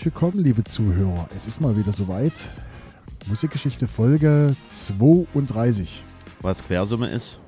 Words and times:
herzlich 0.00 0.14
willkommen, 0.14 0.42
liebe 0.42 0.64
Zuhörer. 0.64 1.28
Es 1.36 1.46
ist 1.46 1.60
mal 1.60 1.76
wieder 1.76 1.92
soweit. 1.92 2.32
Musikgeschichte 3.28 3.86
Folge 3.86 4.56
32. 4.70 6.02
Was 6.40 6.64
Quersumme 6.64 7.08
ist? 7.08 7.38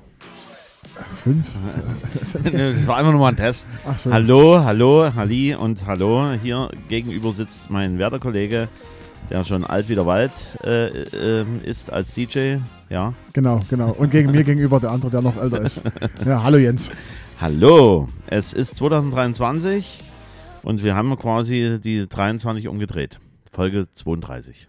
Fünf. 1.23 1.47
das 2.43 2.85
war 2.85 2.97
einfach 2.97 3.11
nur 3.11 3.21
mal 3.21 3.29
ein 3.29 3.37
Test. 3.37 3.67
Ach. 3.87 3.97
Hallo, 4.05 4.63
hallo, 4.63 5.09
Halli 5.15 5.55
und 5.55 5.87
hallo. 5.87 6.33
Hier 6.43 6.69
gegenüber 6.89 7.33
sitzt 7.33 7.71
mein 7.71 7.97
Werder-Kollege, 7.97 8.67
der 9.31 9.45
schon 9.45 9.63
alt 9.63 9.89
wie 9.89 9.95
der 9.95 10.05
Wald 10.05 10.31
äh, 10.63 10.89
äh, 11.41 11.45
ist 11.63 11.91
als 11.91 12.13
DJ. 12.13 12.57
Ja. 12.87 13.13
Genau, 13.33 13.61
genau. 13.67 13.93
Und 13.93 14.11
gegen 14.11 14.29
mir 14.29 14.43
gegenüber 14.43 14.79
der 14.79 14.91
andere, 14.91 15.09
der 15.09 15.23
noch 15.23 15.41
älter 15.41 15.61
ist. 15.61 15.81
Ja, 16.23 16.43
hallo 16.43 16.59
Jens. 16.59 16.91
Hallo, 17.41 18.09
es 18.27 18.53
ist 18.53 18.75
2023 18.75 20.12
und 20.63 20.83
wir 20.83 20.95
haben 20.95 21.15
quasi 21.17 21.79
die 21.83 22.07
23 22.07 22.67
umgedreht. 22.67 23.19
Folge 23.51 23.87
32. 23.93 24.67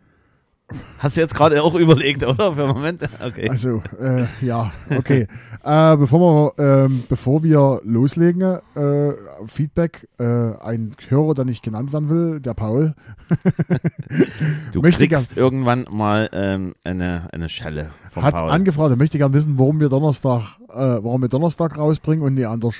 Hast 0.99 1.17
du 1.17 1.21
jetzt 1.21 1.35
gerade 1.35 1.63
auch 1.63 1.75
überlegt, 1.75 2.25
oder? 2.25 2.55
Für 2.55 2.65
einen 2.65 2.75
Moment? 2.75 3.03
Okay. 3.25 3.49
Also, 3.51 3.83
äh, 4.01 4.25
ja, 4.41 4.73
okay. 4.97 5.29
äh, 5.63 5.97
bevor, 5.97 6.55
wir, 6.57 6.85
ähm, 6.85 7.05
bevor 7.09 7.43
wir 7.43 7.81
loslegen, 7.85 8.61
äh, 8.75 9.13
Feedback, 9.47 10.09
äh, 10.19 10.25
ein 10.25 10.97
Hörer, 11.09 11.35
der 11.35 11.45
nicht 11.45 11.63
genannt 11.63 11.93
werden 11.93 12.09
will, 12.09 12.41
der 12.41 12.55
Paul. 12.55 12.95
du 14.73 14.81
möchte 14.83 15.07
kriegst 15.07 15.37
irgendwann 15.37 15.87
mal 15.91 16.31
ähm, 16.33 16.75
eine, 16.83 17.29
eine 17.33 17.51
Schelle 17.51 17.91
vom 18.11 18.23
Hat 18.23 18.35
Paul. 18.35 18.51
angefragt, 18.51 18.91
er 18.91 18.97
möchte 18.97 19.19
gerne 19.19 19.35
wissen, 19.35 19.59
warum 19.59 19.81
wir 19.81 19.91
Donnerstag, 19.91 20.59
äh, 20.71 20.75
warum 20.75 21.21
wir 21.21 21.29
Donnerstag 21.29 21.77
rausbringen 21.77 22.25
und 22.25 22.35
nie 22.35 22.47
anders. 22.47 22.77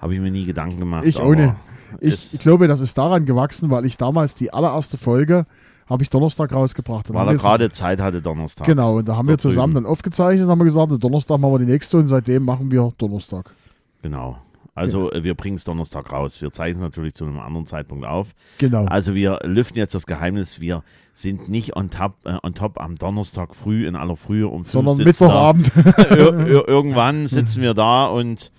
Habe 0.00 0.14
ich 0.14 0.20
mir 0.20 0.32
nie 0.32 0.44
Gedanken 0.44 0.80
gemacht. 0.80 1.04
Ich 1.06 1.20
ohne. 1.20 1.56
Ich, 2.00 2.34
ich 2.34 2.40
glaube, 2.40 2.68
das 2.68 2.80
ist 2.80 2.96
daran 2.98 3.26
gewachsen, 3.26 3.70
weil 3.70 3.84
ich 3.84 3.96
damals 3.96 4.34
die 4.34 4.52
allererste 4.52 4.98
Folge 4.98 5.46
habe 5.88 6.02
ich 6.02 6.10
Donnerstag 6.10 6.52
rausgebracht. 6.52 7.08
Dann 7.08 7.16
weil 7.16 7.28
er 7.28 7.34
gerade 7.36 7.70
Zeit 7.70 8.00
hatte 8.00 8.20
Donnerstag. 8.20 8.66
Genau, 8.66 8.98
und 8.98 9.08
da 9.08 9.16
haben 9.16 9.28
wir 9.28 9.38
zusammen 9.38 9.74
drüben. 9.74 9.84
dann 9.84 9.92
aufgezeichnet 9.92 10.44
und 10.44 10.50
haben 10.50 10.58
wir 10.58 10.64
gesagt, 10.64 10.92
Donnerstag 11.02 11.38
machen 11.38 11.52
wir 11.52 11.58
die 11.60 11.66
nächste 11.66 11.98
und 11.98 12.08
seitdem 12.08 12.44
machen 12.44 12.70
wir 12.70 12.92
Donnerstag. 12.98 13.54
Genau. 14.02 14.38
Also 14.74 15.10
äh, 15.10 15.24
wir 15.24 15.34
bringen 15.34 15.56
es 15.56 15.64
Donnerstag 15.64 16.12
raus. 16.12 16.42
Wir 16.42 16.50
zeichnen 16.50 16.82
es 16.82 16.82
natürlich 16.82 17.14
zu 17.14 17.24
einem 17.24 17.38
anderen 17.38 17.66
Zeitpunkt 17.66 18.04
auf. 18.04 18.34
Genau. 18.58 18.84
Also 18.84 19.14
wir 19.14 19.38
lüften 19.44 19.78
jetzt 19.78 19.94
das 19.94 20.06
Geheimnis. 20.06 20.60
Wir 20.60 20.82
sind 21.14 21.48
nicht 21.48 21.76
on 21.76 21.88
top, 21.88 22.14
äh, 22.24 22.36
on 22.42 22.54
top 22.54 22.78
am 22.78 22.96
Donnerstag 22.96 23.54
früh 23.54 23.86
in 23.86 23.96
aller 23.96 24.16
Frühe 24.16 24.46
um 24.48 24.64
Sondern 24.64 24.98
Mittwochabend. 24.98 25.72
Irgendwann 26.10 27.26
sitzen 27.26 27.62
wir 27.62 27.72
da 27.72 28.06
und 28.06 28.52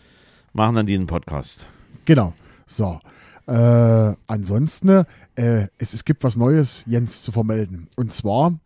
machen 0.53 0.75
dann 0.75 0.87
diesen 0.87 1.05
Podcast. 1.05 1.67
genau. 2.05 2.33
So. 2.65 2.99
Äh, 3.47 4.13
ansonsten, 4.27 5.05
äh, 5.35 5.67
es, 5.77 5.93
es 5.93 6.03
gibt 6.03 6.23
was 6.23 6.35
Neues, 6.35 6.83
Jens, 6.85 7.23
zu 7.23 7.31
vermelden. 7.31 7.87
Und 7.95 8.11
zwar, 8.11 8.59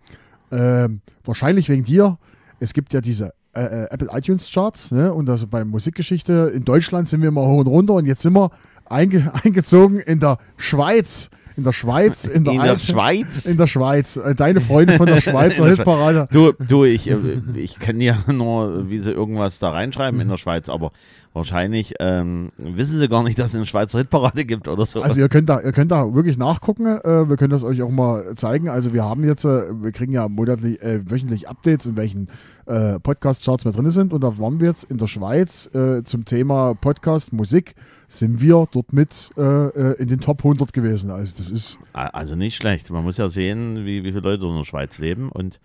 äh, 0.49 0.89
wahrscheinlich 1.23 1.69
wegen 1.69 1.83
dir, 1.83 2.17
es 2.59 2.73
gibt 2.73 2.93
ja 2.93 3.01
diese 3.01 3.33
äh, 3.53 3.63
äh, 3.63 3.87
Apple 3.91 4.07
iTunes 4.13 4.49
Charts, 4.49 4.91
ne? 4.91 5.13
Und 5.13 5.29
also 5.29 5.45
bei 5.45 5.65
Musikgeschichte 5.65 6.51
in 6.55 6.63
Deutschland 6.63 7.09
sind 7.09 7.21
wir 7.21 7.27
immer 7.27 7.41
hoch 7.41 7.59
und 7.59 7.67
runter 7.67 7.95
und 7.95 8.05
jetzt 8.05 8.21
sind 8.21 8.33
wir 8.33 8.49
einge 8.85 9.31
eingezogen 9.43 9.99
in 9.99 10.19
der 10.19 10.37
Schweiz. 10.55 11.29
In 11.57 11.65
der 11.65 11.73
Schweiz, 11.73 12.25
in 12.25 12.45
der, 12.45 12.53
In 12.53 12.61
der 12.61 12.79
Schweiz. 12.79 13.45
In 13.45 13.57
der 13.57 13.67
Schweiz. 13.67 14.15
Äh, 14.15 14.35
Deine 14.35 14.61
Freunde 14.61 14.93
von 14.93 15.05
der 15.05 15.19
Schweizer. 15.21 15.67
Hitparade. 15.67 16.29
Du, 16.31 16.53
du, 16.53 16.85
ich, 16.85 17.09
äh, 17.09 17.17
ich 17.55 17.77
kenne 17.77 18.03
ja 18.05 18.23
nur, 18.31 18.89
wie 18.89 18.99
sie 18.99 19.11
irgendwas 19.11 19.59
da 19.59 19.71
reinschreiben 19.71 20.21
in 20.21 20.29
der 20.29 20.37
Schweiz, 20.37 20.69
aber 20.69 20.93
wahrscheinlich 21.33 21.93
ähm, 21.99 22.49
wissen 22.57 22.99
sie 22.99 23.07
gar 23.07 23.23
nicht, 23.23 23.39
dass 23.39 23.49
es 23.49 23.55
eine 23.55 23.65
Schweizer 23.65 23.99
Hitparade 23.99 24.45
gibt 24.45 24.67
oder 24.67 24.85
so. 24.85 25.01
Also 25.01 25.19
ihr 25.19 25.29
könnt 25.29 25.49
da, 25.49 25.61
ihr 25.61 25.71
könnt 25.71 25.91
da 25.91 26.13
wirklich 26.13 26.37
nachgucken. 26.37 26.85
Äh, 26.85 27.29
wir 27.29 27.37
können 27.37 27.51
das 27.51 27.63
euch 27.63 27.81
auch 27.81 27.89
mal 27.89 28.35
zeigen. 28.35 28.69
Also 28.69 28.93
wir 28.93 29.05
haben 29.05 29.23
jetzt, 29.23 29.45
äh, 29.45 29.81
wir 29.81 29.91
kriegen 29.91 30.11
ja 30.11 30.27
monatlich, 30.27 30.81
äh, 30.81 31.09
wöchentlich 31.09 31.47
Updates, 31.47 31.85
in 31.85 31.95
welchen 31.95 32.27
äh, 32.65 32.99
Podcast-Charts 32.99 33.65
wir 33.65 33.71
drin 33.71 33.89
sind. 33.91 34.13
Und 34.13 34.23
da 34.23 34.37
waren 34.37 34.59
wir 34.59 34.67
jetzt 34.67 34.83
in 34.85 34.97
der 34.97 35.07
Schweiz 35.07 35.73
äh, 35.73 36.03
zum 36.03 36.25
Thema 36.25 36.73
Podcast, 36.73 37.33
Musik, 37.33 37.75
sind 38.07 38.41
wir 38.41 38.67
dort 38.71 38.91
mit 38.91 39.31
äh, 39.37 39.41
äh, 39.41 40.01
in 40.01 40.07
den 40.07 40.19
Top 40.19 40.39
100 40.39 40.73
gewesen. 40.73 41.11
Also 41.11 41.33
das 41.37 41.49
ist 41.49 41.77
also 41.93 42.35
nicht 42.35 42.55
schlecht. 42.55 42.89
Man 42.91 43.03
muss 43.03 43.17
ja 43.17 43.29
sehen, 43.29 43.85
wie, 43.85 44.03
wie 44.03 44.11
viele 44.11 44.21
Leute 44.21 44.45
in 44.45 44.57
der 44.57 44.65
Schweiz 44.65 44.97
leben 44.99 45.29
und 45.29 45.59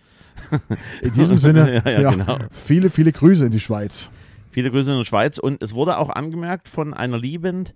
in 1.02 1.12
diesem 1.14 1.38
Sinne 1.38 1.82
Ja, 1.84 1.90
ja, 2.00 2.10
genau. 2.10 2.38
viele, 2.50 2.90
viele 2.90 3.10
Grüße 3.10 3.46
in 3.46 3.52
die 3.52 3.60
Schweiz. 3.60 4.10
Viele 4.56 4.70
Grüße 4.70 4.90
in 4.90 4.96
der 4.96 5.04
Schweiz. 5.04 5.36
Und 5.36 5.62
es 5.62 5.74
wurde 5.74 5.98
auch 5.98 6.08
angemerkt 6.08 6.66
von 6.66 6.94
einer 6.94 7.18
lieben 7.18 7.68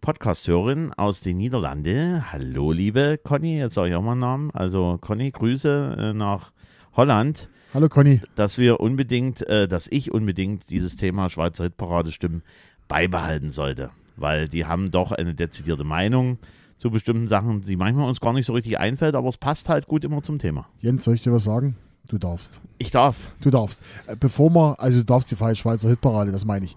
Podcast-Hörerin 0.00 0.92
aus 0.92 1.22
den 1.22 1.38
Niederlanden. 1.38 2.30
Hallo, 2.30 2.70
liebe 2.70 3.18
Conny, 3.20 3.58
jetzt 3.58 3.74
sage 3.74 3.88
ich 3.88 3.96
auch 3.96 4.02
mal 4.02 4.12
einen 4.12 4.20
Namen. 4.20 4.50
Also 4.52 4.96
Conny, 5.00 5.32
Grüße 5.32 5.96
äh, 5.98 6.12
nach 6.12 6.52
Holland, 6.94 7.50
Hallo 7.74 7.88
Conny. 7.88 8.20
dass 8.36 8.58
wir 8.58 8.78
unbedingt, 8.78 9.44
äh, 9.48 9.66
dass 9.66 9.88
ich 9.90 10.12
unbedingt 10.12 10.70
dieses 10.70 10.94
Thema 10.94 11.30
Schweizer 11.30 11.64
Hitparade-Stimmen 11.64 12.44
beibehalten 12.86 13.50
sollte. 13.50 13.90
Weil 14.14 14.46
die 14.46 14.66
haben 14.66 14.92
doch 14.92 15.10
eine 15.10 15.34
dezidierte 15.34 15.82
Meinung 15.82 16.38
zu 16.78 16.92
bestimmten 16.92 17.26
Sachen, 17.26 17.62
die 17.62 17.74
manchmal 17.74 18.08
uns 18.08 18.20
gar 18.20 18.34
nicht 18.34 18.46
so 18.46 18.52
richtig 18.52 18.78
einfällt, 18.78 19.16
aber 19.16 19.28
es 19.30 19.36
passt 19.36 19.68
halt 19.68 19.88
gut 19.88 20.04
immer 20.04 20.22
zum 20.22 20.38
Thema. 20.38 20.68
Jens, 20.78 21.02
soll 21.02 21.14
ich 21.14 21.22
dir 21.22 21.32
was 21.32 21.42
sagen? 21.42 21.74
Du 22.08 22.18
darfst. 22.18 22.60
Ich 22.78 22.90
darf. 22.90 23.16
Du 23.40 23.50
darfst. 23.50 23.80
Äh, 24.06 24.16
Bevor 24.16 24.50
wir, 24.50 24.80
also 24.80 24.98
du 24.98 25.04
darfst 25.04 25.30
die 25.30 25.36
freie 25.36 25.54
Schweizer 25.54 25.88
Hitparade, 25.88 26.32
das 26.32 26.44
meine 26.44 26.64
ich. 26.64 26.76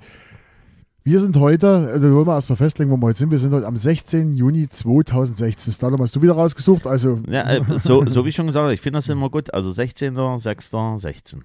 Wir 1.05 1.19
sind 1.19 1.35
heute, 1.35 1.67
also 1.91 2.13
wollen 2.15 2.27
wir 2.27 2.33
erstmal 2.35 2.55
festlegen, 2.55 2.89
wo 2.89 2.95
wir 2.97 3.07
heute 3.07 3.19
sind. 3.19 3.31
Wir 3.31 3.39
sind 3.39 3.51
heute 3.51 3.67
am 3.67 3.75
16. 3.75 4.35
Juni 4.35 4.69
2016. 4.69 5.71
Das 5.73 5.77
Datum 5.77 5.99
hast 5.99 6.15
du 6.15 6.21
wieder 6.21 6.33
rausgesucht. 6.33 6.87
Also, 6.87 7.19
Ja, 7.27 7.41
äh, 7.49 7.61
so, 7.79 8.05
so 8.05 8.23
wie 8.25 8.31
schon 8.31 8.47
gesagt, 8.47 8.71
ich 8.73 8.79
finde 8.79 8.99
das 8.99 9.09
immer 9.09 9.29
gut. 9.29 9.53
Also 9.53 9.71
16.06.16. 9.71 11.07
Ist 11.15 11.37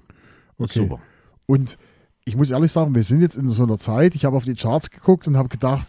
Okay. 0.60 0.80
Super. 0.80 0.98
und 1.46 1.78
ich 2.24 2.36
muss 2.36 2.50
ehrlich 2.50 2.70
sagen, 2.72 2.94
wir 2.94 3.04
sind 3.04 3.20
jetzt 3.22 3.36
in 3.36 3.48
so 3.48 3.62
einer 3.62 3.78
Zeit, 3.78 4.14
ich 4.16 4.24
habe 4.24 4.36
auf 4.36 4.44
die 4.44 4.54
Charts 4.54 4.90
geguckt 4.90 5.26
und 5.28 5.36
habe 5.36 5.48
gedacht, 5.48 5.86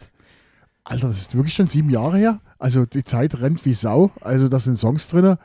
Alter, 0.83 1.07
das 1.09 1.19
ist 1.19 1.35
wirklich 1.35 1.53
schon 1.55 1.67
sieben 1.67 1.89
Jahre 1.89 2.17
her. 2.17 2.39
Also 2.59 2.85
die 2.85 3.03
Zeit 3.03 3.39
rennt 3.41 3.65
wie 3.65 3.73
Sau. 3.73 4.11
Also 4.21 4.47
da 4.47 4.59
sind 4.59 4.77
Songs 4.77 5.07
drin, 5.07 5.37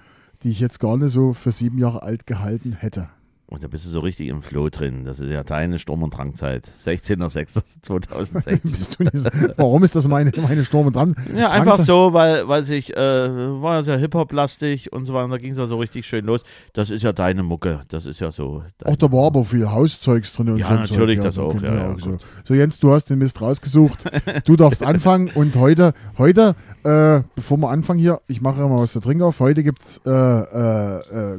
die 0.44 0.50
ich 0.50 0.60
jetzt 0.60 0.78
gar 0.78 0.96
nicht 0.96 1.10
so 1.10 1.32
für 1.32 1.50
sieben 1.52 1.78
Jahre 1.78 2.02
alt 2.02 2.26
gehalten 2.26 2.72
hätte. 2.72 3.08
Und 3.46 3.62
da 3.62 3.68
bist 3.68 3.84
du 3.84 3.90
so 3.90 4.00
richtig 4.00 4.28
im 4.28 4.40
Flow 4.42 4.68
drin. 4.70 5.04
Das 5.04 5.20
ist 5.20 5.30
ja 5.30 5.44
deine 5.44 5.78
Sturm- 5.78 6.02
und 6.02 6.16
Drangzeit. 6.16 6.66
16.06.2016. 6.66 8.60
Bist 8.62 8.98
du 8.98 9.04
nicht, 9.04 9.30
warum 9.58 9.84
ist 9.84 9.94
das 9.94 10.08
meine, 10.08 10.32
meine 10.36 10.64
Sturm 10.64 10.86
und 10.86 10.96
dran? 10.96 11.14
Ja, 11.36 11.50
einfach 11.50 11.76
Drangzeit- 11.76 11.86
so, 11.86 12.12
weil, 12.14 12.48
weil 12.48 12.64
sich, 12.64 12.96
äh, 12.96 12.96
war 12.98 13.74
ja 13.76 13.82
sehr 13.82 13.98
Hip-Hop-lastig 13.98 14.92
und 14.92 15.04
so 15.04 15.14
weiter. 15.14 15.28
Da 15.28 15.38
ging 15.38 15.52
es 15.52 15.58
ja 15.58 15.66
so 15.66 15.76
richtig 15.78 16.06
schön 16.06 16.24
los. 16.24 16.40
Das 16.72 16.90
ist 16.90 17.02
ja 17.02 17.12
deine 17.12 17.42
Mucke. 17.42 17.80
Das 17.88 18.06
ist 18.06 18.18
ja 18.20 18.30
so. 18.30 18.62
Auch 18.84 18.96
da 18.96 19.12
war 19.12 19.26
aber 19.26 19.44
viel 19.44 19.70
Hauszeugs 19.70 20.32
drin. 20.32 20.48
Und 20.48 20.58
Ja, 20.58 20.68
so 20.68 20.74
natürlich, 20.74 21.18
Zeug. 21.20 21.26
das 21.26 21.38
auch, 21.38 21.60
ja, 21.62 21.74
ja, 21.74 21.98
so. 21.98 22.10
gut. 22.12 22.24
so, 22.44 22.54
Jens, 22.54 22.78
du 22.78 22.92
hast 22.92 23.04
den 23.10 23.18
Mist 23.18 23.40
rausgesucht. 23.40 23.98
Du 24.46 24.56
darfst 24.56 24.82
anfangen. 24.86 25.28
Und 25.34 25.54
heute, 25.56 25.92
heute 26.18 26.54
äh, 26.84 27.22
bevor 27.34 27.56
wir 27.58 27.70
anfangen 27.70 27.98
hier, 27.98 28.20
ich 28.28 28.40
mache 28.40 28.60
mal 28.60 28.78
was 28.78 28.92
zu 28.92 29.00
trinken 29.00 29.22
auf. 29.24 29.40
Heute 29.40 29.62
gibt 29.62 29.82
es 29.82 30.00
äh, 30.06 30.10
äh, 30.10 30.96
äh, 31.34 31.38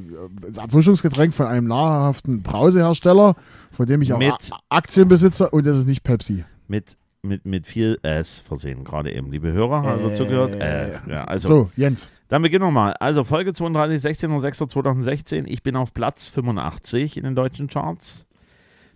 das 0.52 0.58
Erfrischungsgetränk 0.64 1.34
von 1.34 1.46
einem 1.48 1.68
nahrhaften 1.68 2.42
Brausehersteller, 2.42 3.36
von 3.72 3.86
dem 3.86 4.02
ich 4.02 4.12
auch 4.14 4.18
Mit- 4.20 4.32
A- 4.52 4.60
Aktien 4.70 5.08
besitze. 5.08 5.50
Und 5.50 5.66
das 5.66 5.78
ist 5.78 5.88
nicht 5.88 6.04
Pepsi. 6.04 6.44
mit, 6.68 6.98
mit, 7.22 7.46
mit 7.46 7.66
viel 7.68 7.98
S 8.04 8.42
versehen, 8.48 8.84
gerade 8.84 9.14
eben. 9.14 9.32
Liebe 9.32 9.52
Hörer, 9.52 9.86
also 9.86 10.10
Äh. 10.10 10.16
zugehört. 10.16 10.54
Äh, 10.60 10.92
ja, 11.10 11.24
also, 11.26 11.48
So, 11.48 11.70
Jens. 11.76 12.10
Dann 12.28 12.42
beginnen 12.42 12.66
wir 12.66 12.72
mal. 12.72 12.94
Also 13.00 13.24
Folge 13.24 13.54
32, 13.54 14.02
16.06.2016. 14.24 15.46
Ich 15.48 15.62
bin 15.64 15.76
auf 15.76 15.94
Platz 15.94 16.30
85 16.30 17.18
in 17.18 17.24
den 17.24 17.36
deutschen 17.36 17.68
Charts. 17.68 18.26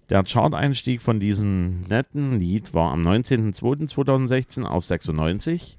Der 0.09 0.23
Chart-Einstieg 0.23 1.03
von 1.03 1.19
diesem 1.19 1.81
netten 1.81 2.39
Lied 2.39 2.73
war 2.73 2.91
am 2.91 3.07
19.02.2016 3.07 4.63
auf 4.63 4.85
96. 4.85 5.77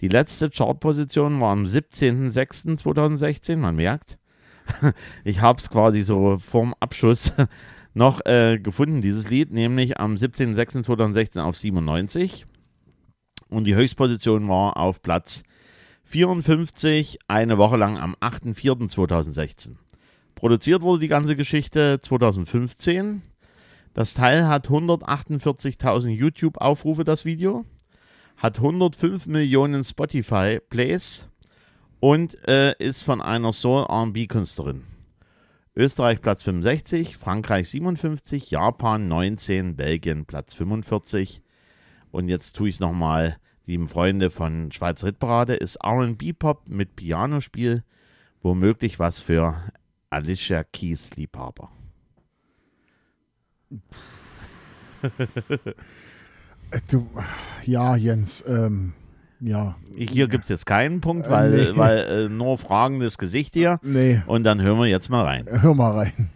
Die 0.00 0.08
letzte 0.08 0.50
Chartposition 0.50 1.40
war 1.40 1.52
am 1.52 1.64
17.06.2016. 1.64 3.56
Man 3.56 3.76
merkt, 3.76 4.18
ich 5.24 5.40
habe 5.40 5.58
es 5.58 5.70
quasi 5.70 6.02
so 6.02 6.38
vorm 6.38 6.74
Abschuss 6.80 7.32
noch 7.94 8.20
äh, 8.26 8.58
gefunden, 8.58 9.00
dieses 9.00 9.30
Lied, 9.30 9.52
nämlich 9.52 9.98
am 9.98 10.16
17.06.2016 10.16 11.40
auf 11.40 11.56
97. 11.56 12.46
Und 13.48 13.64
die 13.64 13.74
Höchstposition 13.74 14.46
war 14.48 14.76
auf 14.76 15.00
Platz 15.02 15.44
54, 16.04 17.18
eine 17.26 17.58
Woche 17.58 17.76
lang 17.76 17.98
am 17.98 18.14
8.4.2016. 18.16 19.76
Produziert 20.34 20.82
wurde 20.82 21.00
die 21.00 21.08
ganze 21.08 21.36
Geschichte 21.36 21.98
2015. 22.00 23.22
Das 23.94 24.12
Teil 24.12 24.46
hat 24.46 24.68
148.000 24.68 26.10
YouTube-Aufrufe, 26.10 27.04
das 27.04 27.24
Video. 27.24 27.64
Hat 28.36 28.58
105 28.58 29.26
Millionen 29.26 29.84
Spotify-Plays 29.84 31.28
und 32.00 32.46
äh, 32.48 32.74
ist 32.78 33.02
von 33.02 33.20
einer 33.20 33.52
Soul-R&B-Künstlerin. 33.52 34.84
Österreich 35.74 36.20
Platz 36.20 36.42
65, 36.42 37.16
Frankreich 37.16 37.68
57, 37.68 38.50
Japan 38.50 39.08
19, 39.08 39.76
Belgien 39.76 40.24
Platz 40.24 40.54
45. 40.54 41.42
Und 42.10 42.28
jetzt 42.28 42.56
tue 42.56 42.68
ich 42.68 42.76
es 42.76 42.80
nochmal 42.80 43.36
lieben 43.66 43.88
Freunde 43.88 44.30
von 44.30 44.72
Schweizer 44.72 45.08
Hitparade, 45.08 45.54
ist 45.54 45.78
RB-Pop 45.84 46.68
mit 46.68 46.96
Pianospiel 46.96 47.82
womöglich 48.46 48.98
was 48.98 49.20
für 49.20 49.60
Alicia 50.08 50.64
Keys 50.64 51.16
Liebhaber. 51.16 51.70
Äh, 56.70 56.80
Du, 56.90 57.06
ja, 57.64 57.96
Jens, 57.96 58.44
ähm, 58.46 58.92
ja. 59.40 59.76
Hier 59.96 60.28
gibt 60.28 60.44
es 60.44 60.50
jetzt 60.50 60.66
keinen 60.66 61.00
Punkt, 61.00 61.28
weil, 61.30 61.52
Äh, 61.54 61.72
nee. 61.72 61.76
weil 61.78 61.98
äh, 61.98 62.28
nur 62.28 62.58
fragendes 62.58 63.18
Gesicht 63.18 63.54
hier. 63.54 63.78
Nee, 63.82 64.22
Und 64.26 64.44
dann 64.44 64.60
hören 64.62 64.78
wir 64.78 64.86
jetzt 64.86 65.08
mal 65.10 65.24
rein. 65.24 65.46
hör 65.48 65.74
mal 65.74 65.92
rein. 65.92 66.30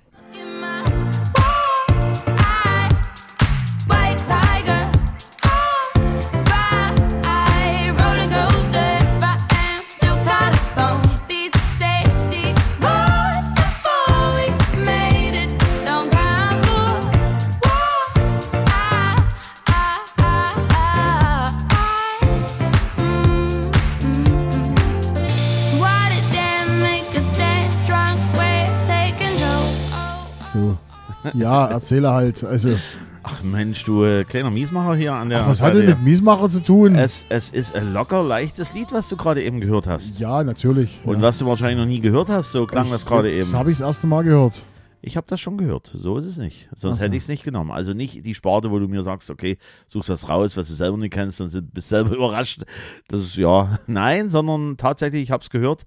Ja, 31.35 31.67
erzähle 31.67 32.11
halt. 32.11 32.45
Also, 32.45 32.77
Ach 33.23 33.43
Mensch, 33.43 33.85
du 33.85 34.05
äh, 34.05 34.25
kleiner 34.25 34.51
Miesmacher 34.51 34.95
hier 34.95 35.13
an 35.13 35.29
der 35.29 35.43
ach, 35.43 35.49
was 35.49 35.61
hat 35.61 35.75
denn 35.75 35.87
mit 35.87 36.03
Miesmacher 36.03 36.49
zu 36.49 36.61
tun? 36.61 36.97
Es, 36.97 37.27
es 37.29 37.51
ist 37.51 37.75
ein 37.75 37.93
locker 37.93 38.23
leichtes 38.23 38.73
Lied, 38.73 38.93
was 38.93 39.09
du 39.11 39.17
gerade 39.17 39.43
eben 39.43 39.61
gehört 39.61 39.87
hast. 39.87 40.19
ja, 40.19 40.43
natürlich. 40.43 40.99
Und 41.05 41.17
ja. 41.17 41.23
was 41.23 41.39
du 41.39 41.47
wahrscheinlich 41.47 41.79
noch 41.79 41.87
nie 41.87 42.01
gehört 42.01 42.31
hast, 42.31 42.53
so 42.53 42.67
klang 42.67 42.91
das 42.91 43.05
gerade 43.05 43.37
Das 43.37 43.49
eben. 43.49 43.59
habe 43.59 43.71
ich 43.71 43.79
das 43.79 43.87
erste 43.87 44.07
Mal 44.07 44.25
gehört. 44.25 44.63
Ich 45.03 45.17
habe 45.17 45.27
das 45.29 45.41
schon 45.41 45.57
gehört. 45.57 45.91
So 45.95 46.17
ist 46.19 46.27
es 46.27 46.37
nicht. 46.37 46.69
Sonst 46.75 46.99
so. 46.99 47.05
hätte 47.05 47.17
ich 47.17 47.23
es 47.23 47.29
nicht 47.29 47.45
genommen. 47.45 47.71
Also 47.71 47.93
nicht 47.95 48.25
die 48.25 48.35
Sparte, 48.35 48.71
wo 48.71 48.79
du 48.79 48.89
mir 48.89 49.03
sagst, 49.03 49.31
okay, 49.31 49.57
suchst 49.89 50.09
das 50.11 50.29
raus, 50.29 50.57
was 50.57 50.69
du 50.69 50.75
selber 50.75 50.97
nicht 50.99 51.13
kennst 51.13 51.41
und 51.41 51.73
bist 51.73 51.89
selber 51.89 52.11
überrascht. 52.17 52.63
Das 53.09 53.21
ist 53.21 53.37
ja, 53.37 53.79
nein, 53.87 54.31
sondern 54.31 54.77
tatsächlich, 54.77 55.23
ich 55.23 55.31
habe 55.31 55.43
es 55.43 55.51
gehört. 55.51 55.85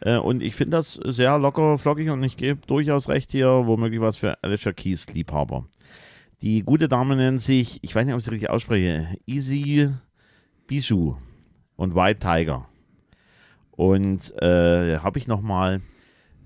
Äh, 0.00 0.16
Und 0.16 0.42
ich 0.42 0.54
finde 0.54 0.78
das 0.78 0.94
sehr 0.94 1.38
locker, 1.38 1.78
flockig 1.78 2.10
und 2.10 2.22
ich 2.22 2.36
gebe 2.36 2.60
durchaus 2.66 3.08
recht 3.08 3.32
hier, 3.32 3.48
womöglich 3.66 4.00
was 4.00 4.16
für 4.16 4.42
Alicia 4.42 4.72
Keys 4.72 5.06
Liebhaber. 5.08 5.66
Die 6.42 6.62
gute 6.62 6.88
Dame 6.88 7.16
nennt 7.16 7.40
sich, 7.40 7.78
ich 7.82 7.94
weiß 7.94 8.06
nicht, 8.06 8.14
ob 8.14 8.20
ich 8.20 8.24
sie 8.24 8.30
richtig 8.30 8.50
ausspreche, 8.50 9.08
Easy 9.26 9.90
Bishu 10.66 11.16
und 11.76 11.94
White 11.94 12.20
Tiger. 12.20 12.66
Und 13.72 14.32
äh, 14.42 14.98
habe 14.98 15.18
ich 15.18 15.28
nochmal 15.28 15.80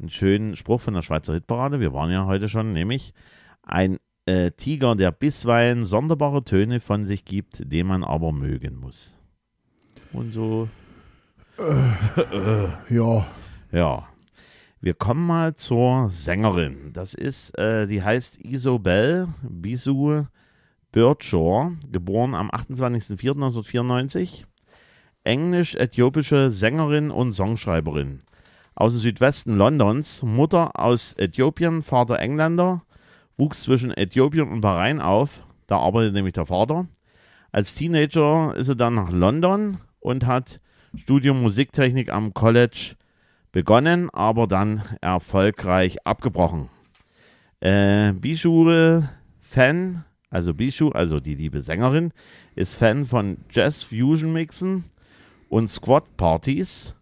einen 0.00 0.10
schönen 0.10 0.56
Spruch 0.56 0.80
von 0.80 0.94
der 0.94 1.02
Schweizer 1.02 1.34
Hitparade. 1.34 1.78
Wir 1.80 1.92
waren 1.92 2.10
ja 2.10 2.26
heute 2.26 2.48
schon, 2.48 2.72
nämlich 2.72 3.14
ein 3.62 3.98
äh, 4.26 4.50
Tiger, 4.50 4.96
der 4.96 5.12
bisweilen 5.12 5.84
sonderbare 5.86 6.42
Töne 6.44 6.80
von 6.80 7.06
sich 7.06 7.24
gibt, 7.24 7.70
den 7.72 7.86
man 7.86 8.02
aber 8.02 8.32
mögen 8.32 8.76
muss. 8.76 9.20
Und 10.12 10.32
so, 10.32 10.68
Ja, 12.88 13.26
ja. 13.74 14.08
Wir 14.80 14.94
kommen 14.94 15.26
mal 15.26 15.54
zur 15.54 16.08
Sängerin. 16.08 16.92
Das 16.92 17.14
ist, 17.14 17.58
äh, 17.58 17.86
die 17.86 18.02
heißt 18.02 18.38
Isobel 18.44 19.28
Bisu 19.42 20.24
Birdshaw, 20.92 21.72
geboren 21.90 22.34
am 22.34 22.50
28.04.1994. 22.50 24.44
Englisch-äthiopische 25.24 26.50
Sängerin 26.50 27.10
und 27.10 27.32
Songschreiberin. 27.32 28.20
Aus 28.74 28.92
dem 28.92 29.00
Südwesten 29.00 29.54
Londons, 29.54 30.22
Mutter 30.22 30.78
aus 30.78 31.14
Äthiopien, 31.14 31.82
Vater 31.82 32.18
Engländer, 32.18 32.82
wuchs 33.38 33.62
zwischen 33.62 33.90
Äthiopien 33.90 34.48
und 34.48 34.60
Bahrain 34.60 35.00
auf. 35.00 35.44
Da 35.66 35.78
arbeitet 35.78 36.12
nämlich 36.12 36.34
der 36.34 36.46
Vater. 36.46 36.86
Als 37.50 37.74
Teenager 37.74 38.54
ist 38.54 38.68
er 38.68 38.74
dann 38.74 38.94
nach 38.94 39.10
London 39.10 39.78
und 40.00 40.26
hat 40.26 40.60
Studium 40.94 41.40
Musiktechnik 41.40 42.12
am 42.12 42.34
College 42.34 42.96
begonnen, 43.54 44.10
aber 44.10 44.48
dann 44.48 44.82
erfolgreich 45.00 46.04
abgebrochen. 46.04 46.68
Äh, 47.60 48.12
Bijou 48.12 49.02
Fan, 49.40 50.04
also 50.28 50.52
Bijou, 50.52 50.90
also 50.90 51.20
die 51.20 51.36
liebe 51.36 51.60
Sängerin, 51.62 52.12
ist 52.56 52.74
Fan 52.74 53.04
von 53.04 53.38
Jazz 53.50 53.84
Fusion 53.84 54.32
Mixen 54.32 54.84
und 55.48 55.70
Squad 55.70 56.16
Partys 56.16 56.94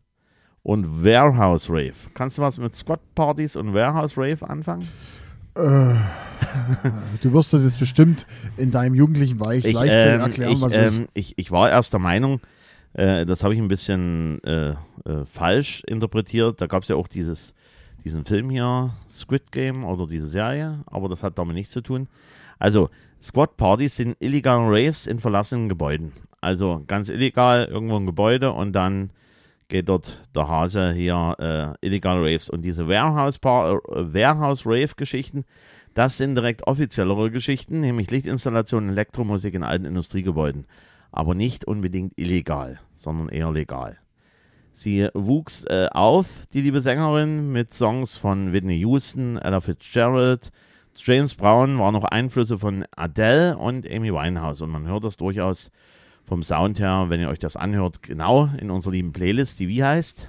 und 0.62 1.02
Warehouse 1.02 1.70
Rave. 1.70 1.94
Kannst 2.12 2.36
du 2.36 2.42
was 2.42 2.58
mit 2.58 2.76
Squad 2.76 3.00
Partys 3.14 3.56
und 3.56 3.72
Warehouse 3.72 4.18
Rave 4.18 4.46
anfangen? 4.48 4.88
du 5.54 7.32
wirst 7.32 7.54
das 7.54 7.64
jetzt 7.64 7.78
bestimmt 7.78 8.26
in 8.58 8.70
deinem 8.70 8.94
jugendlichen 8.94 9.40
Weich 9.40 9.64
Ich, 9.64 9.74
ähm, 9.74 10.20
erklären, 10.20 10.52
ich, 10.52 10.60
was 10.60 10.72
ähm, 10.74 11.08
ich, 11.14 11.38
ich 11.38 11.50
war 11.50 11.70
erst 11.70 11.94
der 11.94 12.00
Meinung, 12.00 12.40
äh, 12.94 13.26
das 13.26 13.42
habe 13.44 13.54
ich 13.54 13.60
ein 13.60 13.68
bisschen 13.68 14.42
äh, 14.44 14.70
äh, 14.70 15.24
falsch 15.24 15.82
interpretiert. 15.86 16.60
Da 16.60 16.66
gab 16.66 16.82
es 16.82 16.88
ja 16.88 16.96
auch 16.96 17.08
dieses, 17.08 17.54
diesen 18.04 18.24
Film 18.24 18.50
hier, 18.50 18.90
Squid 19.08 19.52
Game 19.52 19.84
oder 19.84 20.06
diese 20.06 20.26
Serie, 20.26 20.84
aber 20.86 21.08
das 21.08 21.22
hat 21.22 21.38
damit 21.38 21.54
nichts 21.54 21.72
zu 21.72 21.82
tun. 21.82 22.08
Also, 22.58 22.90
Squad 23.20 23.56
Partys 23.56 23.96
sind 23.96 24.16
illegale 24.18 24.66
Raves 24.66 25.06
in 25.06 25.20
verlassenen 25.20 25.68
Gebäuden. 25.68 26.12
Also 26.40 26.82
ganz 26.88 27.08
illegal 27.08 27.66
irgendwo 27.66 27.96
ein 27.96 28.06
Gebäude 28.06 28.50
und 28.52 28.72
dann 28.72 29.10
geht 29.68 29.88
dort 29.88 30.20
der 30.34 30.48
Hase 30.48 30.92
hier 30.92 31.36
äh, 31.38 31.86
illegale 31.86 32.20
Raves. 32.20 32.50
Und 32.50 32.62
diese 32.62 32.88
Warehouse, 32.88 33.38
Par- 33.38 33.74
äh, 33.74 34.12
Warehouse 34.12 34.64
Geschichten, 34.96 35.44
das 35.94 36.16
sind 36.16 36.34
direkt 36.34 36.66
offiziellere 36.66 37.30
Geschichten, 37.30 37.78
nämlich 37.78 38.10
Lichtinstallationen, 38.10 38.90
Elektromusik 38.90 39.54
in 39.54 39.62
alten 39.62 39.84
Industriegebäuden. 39.84 40.64
Aber 41.12 41.34
nicht 41.34 41.66
unbedingt 41.66 42.18
illegal, 42.18 42.80
sondern 42.96 43.28
eher 43.28 43.52
legal. 43.52 43.98
Sie 44.72 45.08
wuchs 45.14 45.64
äh, 45.64 45.88
auf, 45.92 46.26
die 46.52 46.62
liebe 46.62 46.80
Sängerin, 46.80 47.52
mit 47.52 47.72
Songs 47.72 48.16
von 48.16 48.52
Whitney 48.52 48.78
Houston, 48.78 49.36
Ella 49.36 49.60
Fitzgerald, 49.60 50.50
James 50.96 51.34
Brown, 51.34 51.78
waren 51.78 51.92
noch 51.92 52.04
Einflüsse 52.04 52.58
von 52.58 52.84
Adele 52.96 53.56
und 53.56 53.88
Amy 53.88 54.12
Winehouse. 54.12 54.62
Und 54.62 54.70
man 54.70 54.86
hört 54.86 55.04
das 55.04 55.16
durchaus 55.16 55.70
vom 56.24 56.42
Sound 56.42 56.80
her, 56.80 57.06
wenn 57.08 57.20
ihr 57.20 57.28
euch 57.28 57.38
das 57.38 57.56
anhört, 57.56 58.02
genau 58.02 58.48
in 58.58 58.70
unserer 58.70 58.94
lieben 58.94 59.12
Playlist, 59.12 59.60
die 59.60 59.68
wie 59.68 59.84
heißt? 59.84 60.28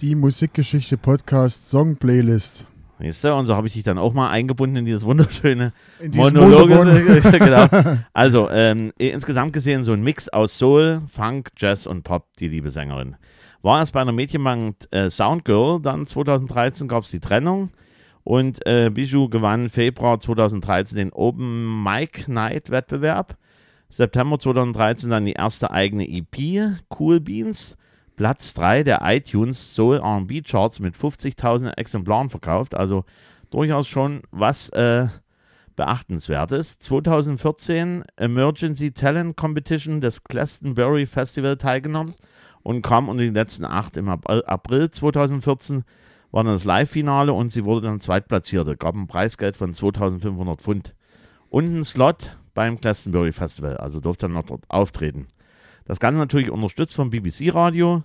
die 0.00 0.14
Musikgeschichte 0.14 0.98
Podcast 0.98 1.70
Song 1.70 1.96
Playlist. 1.96 2.66
Weißt 2.98 3.24
du, 3.24 3.34
und 3.34 3.46
so 3.46 3.54
habe 3.54 3.66
ich 3.66 3.74
dich 3.74 3.82
dann 3.82 3.98
auch 3.98 4.14
mal 4.14 4.30
eingebunden 4.30 4.76
in 4.76 4.84
dieses 4.86 5.04
wunderschöne 5.04 5.72
In 6.00 6.12
wunderbaren- 6.14 7.38
genau. 7.38 7.98
Also, 8.14 8.48
ähm, 8.50 8.92
insgesamt 8.96 9.52
gesehen 9.52 9.84
so 9.84 9.92
ein 9.92 10.02
Mix 10.02 10.28
aus 10.30 10.56
Soul, 10.58 11.02
Funk, 11.06 11.50
Jazz 11.58 11.86
und 11.86 12.04
Pop, 12.04 12.26
die 12.38 12.48
liebe 12.48 12.70
Sängerin. 12.70 13.16
War 13.62 13.80
erst 13.80 13.92
bei 13.92 14.00
einer 14.00 14.12
Mädchenbank 14.12 14.76
äh, 14.92 15.10
Soundgirl, 15.10 15.80
dann 15.82 16.06
2013 16.06 16.88
gab 16.88 17.04
es 17.04 17.10
die 17.10 17.20
Trennung 17.20 17.70
und 18.24 18.64
äh, 18.66 18.90
Bijou 18.90 19.28
gewann 19.28 19.68
Februar 19.68 20.18
2013 20.18 20.96
den 20.96 21.12
Open 21.12 21.82
Mic 21.82 22.28
Night 22.28 22.70
Wettbewerb. 22.70 23.36
September 23.88 24.38
2013 24.38 25.10
dann 25.10 25.26
die 25.26 25.32
erste 25.32 25.70
eigene 25.70 26.08
EP, 26.08 26.78
Cool 26.98 27.20
Beans. 27.20 27.76
Platz 28.16 28.54
3 28.54 28.82
der 28.82 29.00
iTunes 29.02 29.74
Soul 29.74 29.98
R&B 29.98 30.42
Charts 30.42 30.80
mit 30.80 30.96
50.000 30.96 31.76
Exemplaren 31.76 32.30
verkauft. 32.30 32.74
Also 32.74 33.04
durchaus 33.50 33.86
schon 33.86 34.22
was 34.30 34.70
äh, 34.70 35.08
Beachtenswertes. 35.76 36.78
2014 36.78 38.04
Emergency 38.16 38.92
Talent 38.92 39.36
Competition 39.36 40.00
des 40.00 40.24
Glastonbury 40.24 41.06
Festival 41.06 41.56
teilgenommen 41.56 42.14
und 42.62 42.82
kam 42.82 43.08
unter 43.08 43.22
die 43.22 43.30
letzten 43.30 43.64
acht 43.64 43.96
im 43.96 44.08
April 44.08 44.90
2014 44.90 45.84
war 46.32 46.42
dann 46.42 46.54
das 46.54 46.64
Live-Finale 46.64 47.32
und 47.32 47.52
sie 47.52 47.64
wurde 47.64 47.86
dann 47.86 48.00
Zweitplatzierte, 48.00 48.76
gab 48.76 48.94
ein 48.94 49.06
Preisgeld 49.06 49.56
von 49.56 49.72
2500 49.72 50.60
Pfund 50.60 50.94
und 51.48 51.64
einen 51.64 51.84
Slot 51.84 52.36
beim 52.54 52.80
Glastonbury 52.80 53.32
Festival, 53.32 53.76
also 53.76 54.00
durfte 54.00 54.26
dann 54.26 54.34
noch 54.34 54.46
dort 54.46 54.64
auftreten. 54.68 55.28
Das 55.86 56.00
Ganze 56.00 56.18
natürlich 56.18 56.50
unterstützt 56.50 56.94
vom 56.94 57.10
BBC 57.10 57.54
Radio 57.54 58.02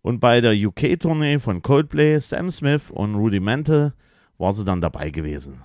und 0.00 0.20
bei 0.20 0.40
der 0.40 0.54
UK-Tournee 0.54 1.40
von 1.40 1.62
Coldplay, 1.62 2.18
Sam 2.20 2.50
Smith 2.50 2.90
und 2.92 3.16
Rudimental 3.16 3.92
war 4.38 4.52
sie 4.52 4.64
dann 4.64 4.80
dabei 4.80 5.10
gewesen. 5.10 5.62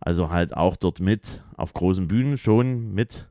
Also 0.00 0.30
halt 0.30 0.56
auch 0.56 0.76
dort 0.76 1.00
mit 1.00 1.42
auf 1.56 1.74
großen 1.74 2.08
Bühnen 2.08 2.38
schon 2.38 2.94
mit 2.94 3.28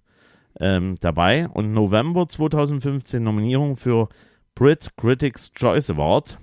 ähm, 0.60 0.98
dabei. 1.00 1.48
Und 1.48 1.74
November 1.74 2.28
2015 2.28 3.22
Nominierung 3.24 3.78
für 3.78 4.10
Brit 4.56 4.92
Critics 4.98 5.52
Choice 5.54 5.90
Award. 5.90 6.38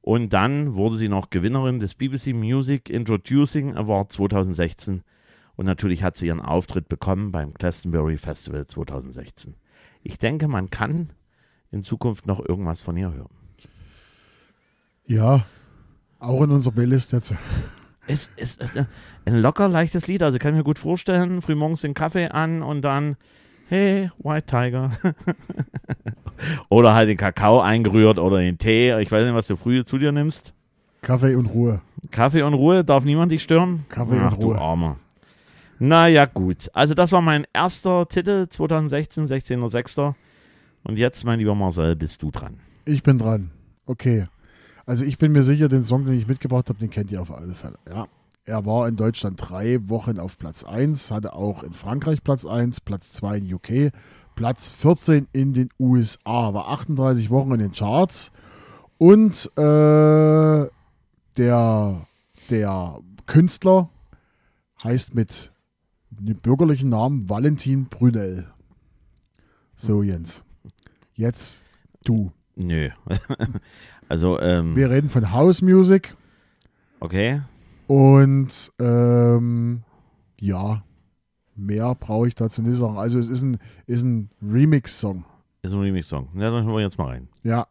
Und 0.00 0.32
dann 0.32 0.74
wurde 0.74 0.96
sie 0.96 1.08
noch 1.08 1.30
Gewinnerin 1.30 1.80
des 1.80 1.94
BBC 1.94 2.34
Music 2.34 2.90
Introducing 2.90 3.74
Award 3.74 4.12
2016. 4.12 5.02
Und 5.56 5.66
natürlich 5.66 6.02
hat 6.02 6.16
sie 6.16 6.26
ihren 6.26 6.40
Auftritt 6.40 6.88
bekommen 6.88 7.32
beim 7.32 7.54
Glastonbury 7.54 8.16
Festival 8.16 8.66
2016. 8.66 9.54
ich 10.04 10.18
denke, 10.18 10.46
man 10.46 10.70
kann 10.70 11.10
in 11.72 11.82
Zukunft 11.82 12.26
noch 12.26 12.46
irgendwas 12.46 12.82
von 12.82 12.96
ihr 12.96 13.12
hören. 13.12 13.34
Ja, 15.06 15.44
auch 16.20 16.42
in 16.42 16.50
unserer 16.50 16.74
Playlist 16.74 17.12
jetzt. 17.12 17.34
Es 18.06 18.30
ist 18.36 18.62
ein 19.24 19.40
locker 19.40 19.68
leichtes 19.68 20.06
Lied, 20.06 20.22
also 20.22 20.38
kann 20.38 20.52
ich 20.54 20.58
mir 20.58 20.64
gut 20.64 20.78
vorstellen, 20.78 21.42
frühmorgens 21.42 21.80
den 21.80 21.94
Kaffee 21.94 22.28
an 22.28 22.62
und 22.62 22.82
dann, 22.82 23.16
hey, 23.68 24.10
White 24.18 24.46
Tiger. 24.46 24.92
oder 26.68 26.94
halt 26.94 27.08
den 27.08 27.16
Kakao 27.16 27.60
eingerührt 27.60 28.18
oder 28.18 28.38
den 28.38 28.58
Tee. 28.58 28.98
Ich 29.00 29.10
weiß 29.10 29.24
nicht, 29.24 29.34
was 29.34 29.46
du 29.46 29.56
früh 29.56 29.84
zu 29.84 29.98
dir 29.98 30.12
nimmst. 30.12 30.54
Kaffee 31.02 31.34
und 31.34 31.46
Ruhe. 31.46 31.80
Kaffee 32.10 32.42
und 32.42 32.54
Ruhe, 32.54 32.84
darf 32.84 33.04
niemand 33.04 33.32
dich 33.32 33.42
stören? 33.42 33.84
Kaffee 33.88 34.18
Ach, 34.20 34.32
und 34.32 34.44
Ruhe. 34.44 34.54
du 34.54 34.60
Armer. 34.60 34.96
Naja, 35.84 36.24
gut. 36.24 36.70
Also 36.72 36.94
das 36.94 37.12
war 37.12 37.20
mein 37.20 37.46
erster 37.52 38.08
Titel 38.08 38.48
2016, 38.48 39.26
16.06. 39.26 40.14
Und 40.82 40.98
jetzt, 40.98 41.24
mein 41.26 41.38
lieber 41.38 41.54
Marcel, 41.54 41.94
bist 41.94 42.22
du 42.22 42.30
dran. 42.30 42.58
Ich 42.86 43.02
bin 43.02 43.18
dran. 43.18 43.50
Okay. 43.84 44.24
Also 44.86 45.04
ich 45.04 45.18
bin 45.18 45.32
mir 45.32 45.42
sicher, 45.42 45.68
den 45.68 45.84
Song, 45.84 46.06
den 46.06 46.14
ich 46.14 46.26
mitgebracht 46.26 46.70
habe, 46.70 46.78
den 46.78 46.88
kennt 46.88 47.12
ihr 47.12 47.20
auf 47.20 47.30
alle 47.30 47.52
Fälle. 47.52 47.78
Ja. 47.86 48.06
Er 48.46 48.64
war 48.64 48.88
in 48.88 48.96
Deutschland 48.96 49.38
drei 49.38 49.78
Wochen 49.90 50.18
auf 50.18 50.38
Platz 50.38 50.64
1, 50.64 51.10
hatte 51.10 51.34
auch 51.34 51.62
in 51.62 51.74
Frankreich 51.74 52.22
Platz 52.24 52.46
1, 52.46 52.80
Platz 52.80 53.12
2 53.12 53.36
in 53.38 53.54
UK, 53.54 53.92
Platz 54.36 54.70
14 54.70 55.28
in 55.32 55.52
den 55.52 55.68
USA, 55.78 56.54
war 56.54 56.68
38 56.70 57.28
Wochen 57.28 57.52
in 57.52 57.58
den 57.58 57.72
Charts. 57.72 58.32
Und 58.96 59.50
äh, 59.58 60.66
der, 61.36 62.06
der 62.48 62.98
Künstler 63.26 63.90
heißt 64.82 65.14
mit 65.14 65.53
dem 66.20 66.36
bürgerlichen 66.36 66.90
Namen 66.90 67.28
Valentin 67.28 67.86
Brunel. 67.86 68.46
So, 69.76 70.02
Jens. 70.02 70.44
Jetzt 71.14 71.62
du. 72.04 72.32
Nö. 72.56 72.90
also, 74.08 74.40
ähm, 74.40 74.76
Wir 74.76 74.90
reden 74.90 75.10
von 75.10 75.32
House 75.32 75.62
Music 75.62 76.16
okay. 77.00 77.42
und 77.86 78.72
ähm, 78.78 79.82
ja, 80.40 80.84
mehr 81.56 81.94
brauche 81.94 82.28
ich 82.28 82.34
dazu 82.34 82.62
nicht 82.62 82.76
sagen. 82.76 82.98
Also 82.98 83.18
es 83.18 83.28
ist 83.28 83.42
ein, 83.42 83.58
ist 83.86 84.02
ein 84.02 84.30
Remix-Song. 84.42 85.24
Ist 85.62 85.72
ein 85.72 85.80
Remix-Song. 85.80 86.28
Ja, 86.34 86.50
dann 86.50 86.64
hören 86.64 86.74
wir 86.74 86.82
jetzt 86.82 86.98
mal 86.98 87.08
rein. 87.08 87.28
Ja. 87.42 87.66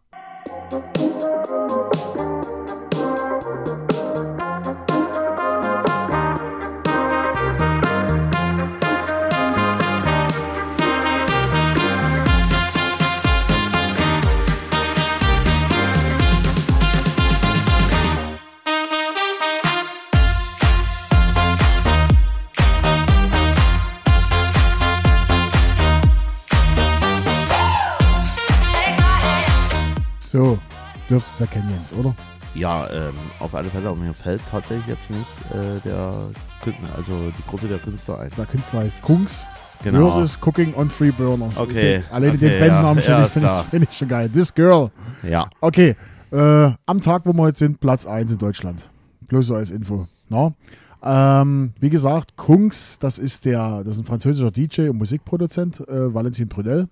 Ihr 31.39 31.47
kennen 31.47 31.69
Jens, 31.69 31.93
oder? 31.93 32.15
Ja, 32.55 32.87
ähm, 32.91 33.13
auf 33.39 33.55
alle 33.55 33.69
Fälle, 33.69 33.87
aber 33.89 33.97
mir 33.97 34.13
fällt 34.13 34.41
tatsächlich 34.49 34.85
jetzt 34.87 35.09
nicht 35.09 35.25
äh, 35.51 35.79
der, 35.83 36.13
also 36.95 37.31
die 37.37 37.49
Gruppe 37.49 37.67
der 37.67 37.79
Künstler 37.79 38.19
ein. 38.19 38.29
Der 38.37 38.45
Künstler 38.45 38.81
heißt 38.81 39.01
Kungs 39.01 39.47
Genau. 39.83 40.11
versus 40.11 40.39
Cooking 40.41 40.73
on 40.75 40.89
Free 40.89 41.11
Burners. 41.11 41.57
Okay, 41.57 41.95
Den, 41.95 42.03
alleine 42.11 42.33
okay, 42.35 42.49
den 42.49 42.59
Bandnamen 42.59 43.03
ja, 43.03 43.19
ja, 43.19 43.25
finde 43.27 43.49
ist 43.49 43.63
ich, 43.65 43.69
find 43.69 43.87
ich, 43.91 43.97
schon 43.97 44.07
geil. 44.07 44.29
This 44.29 44.53
Girl. 44.53 44.91
Ja, 45.29 45.49
Okay, 45.59 45.95
äh, 46.31 46.71
am 46.85 47.01
Tag, 47.01 47.23
wo 47.25 47.33
wir 47.33 47.41
heute 47.43 47.59
sind, 47.59 47.79
Platz 47.79 48.05
1 48.05 48.31
in 48.31 48.37
Deutschland. 48.37 48.89
Bloß 49.27 49.47
so 49.47 49.55
als 49.55 49.71
Info. 49.71 50.07
No? 50.29 50.53
Ähm, 51.03 51.73
wie 51.79 51.89
gesagt, 51.89 52.37
Kungs, 52.37 52.97
das 52.99 53.19
ist 53.19 53.45
der, 53.45 53.83
das 53.83 53.95
ist 53.95 54.01
ein 54.03 54.05
französischer 54.05 54.51
DJ 54.51 54.87
und 54.89 54.97
Musikproduzent, 54.97 55.81
äh, 55.81 56.13
Valentin 56.13 56.47
Brunel. 56.47 56.87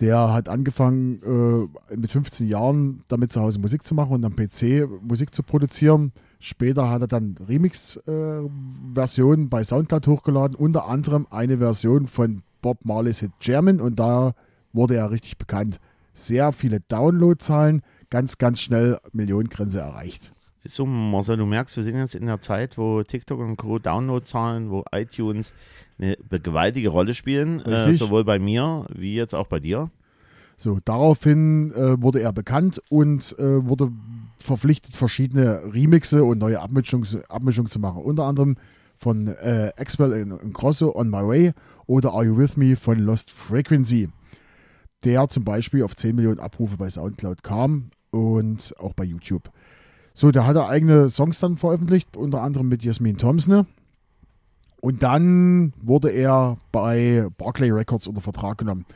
Der 0.00 0.32
hat 0.32 0.48
angefangen, 0.48 1.20
äh, 1.22 1.68
mit 1.96 2.10
15 2.10 2.48
Jahren 2.48 3.04
damit 3.08 3.32
zu 3.32 3.42
Hause 3.42 3.60
Musik 3.60 3.86
zu 3.86 3.94
machen 3.94 4.14
und 4.14 4.24
am 4.24 4.34
PC 4.34 4.88
Musik 5.02 5.34
zu 5.34 5.42
produzieren. 5.42 6.12
Später 6.38 6.88
hat 6.88 7.02
er 7.02 7.08
dann 7.08 7.36
Remix-Versionen 7.46 9.50
bei 9.50 9.62
Soundcloud 9.62 10.06
hochgeladen, 10.06 10.56
unter 10.56 10.88
anderem 10.88 11.26
eine 11.30 11.58
Version 11.58 12.06
von 12.06 12.42
Bob 12.62 12.78
Marley's 12.84 13.20
Hit 13.20 13.32
German 13.40 13.78
und 13.80 14.00
da 14.00 14.32
wurde 14.72 14.96
er 14.96 15.10
richtig 15.10 15.36
bekannt. 15.36 15.78
Sehr 16.14 16.52
viele 16.52 16.80
Downloadzahlen, 16.80 17.82
ganz, 18.08 18.38
ganz 18.38 18.60
schnell 18.60 18.98
Millionengrenze 19.12 19.80
erreicht. 19.80 20.32
Du, 20.76 20.86
Marcel, 20.86 21.38
du 21.38 21.46
merkst, 21.46 21.76
wir 21.76 21.84
sind 21.84 21.96
jetzt 21.96 22.14
in 22.14 22.26
der 22.26 22.40
Zeit, 22.40 22.76
wo 22.76 23.02
TikTok 23.02 23.40
und 23.40 23.56
Co. 23.56 23.78
Downloadzahlen, 23.78 24.70
wo 24.70 24.84
iTunes 24.92 25.54
eine 26.00 26.40
gewaltige 26.40 26.88
Rolle 26.88 27.14
spielen, 27.14 27.60
äh, 27.60 27.94
sowohl 27.94 28.24
bei 28.24 28.38
mir 28.38 28.86
wie 28.94 29.14
jetzt 29.14 29.34
auch 29.34 29.46
bei 29.46 29.60
dir. 29.60 29.90
So, 30.56 30.78
daraufhin 30.84 31.72
äh, 31.72 32.02
wurde 32.02 32.20
er 32.20 32.32
bekannt 32.32 32.82
und 32.90 33.34
äh, 33.38 33.66
wurde 33.66 33.90
verpflichtet, 34.44 34.94
verschiedene 34.94 35.62
Remixe 35.72 36.22
und 36.24 36.38
neue 36.38 36.60
Abmischungen 36.60 37.06
Abmischung 37.28 37.70
zu 37.70 37.80
machen. 37.80 38.02
Unter 38.02 38.24
anderem 38.24 38.56
von 38.96 39.28
äh, 39.28 39.72
Axwell 39.78 40.12
in, 40.12 40.52
Grosso 40.52 40.94
On 40.94 41.08
My 41.08 41.26
Way 41.26 41.52
oder 41.86 42.12
Are 42.12 42.24
You 42.24 42.36
With 42.36 42.58
Me 42.58 42.76
von 42.76 42.98
Lost 42.98 43.32
Frequency, 43.32 44.10
der 45.04 45.28
zum 45.28 45.44
Beispiel 45.44 45.82
auf 45.82 45.96
10 45.96 46.14
Millionen 46.14 46.40
Abrufe 46.40 46.76
bei 46.76 46.90
Soundcloud 46.90 47.42
kam 47.42 47.90
und 48.10 48.74
auch 48.78 48.92
bei 48.92 49.04
YouTube. 49.04 49.50
So, 50.12 50.30
da 50.30 50.46
hat 50.46 50.56
er 50.56 50.68
eigene 50.68 51.08
Songs 51.08 51.40
dann 51.40 51.56
veröffentlicht, 51.56 52.16
unter 52.16 52.42
anderem 52.42 52.68
mit 52.68 52.84
Jasmin 52.84 53.16
Thompson. 53.16 53.66
Und 54.80 55.02
dann 55.02 55.72
wurde 55.82 56.10
er 56.10 56.56
bei 56.72 57.26
Barclay 57.36 57.70
Records 57.70 58.06
unter 58.06 58.20
Vertrag 58.20 58.58
genommen. 58.58 58.86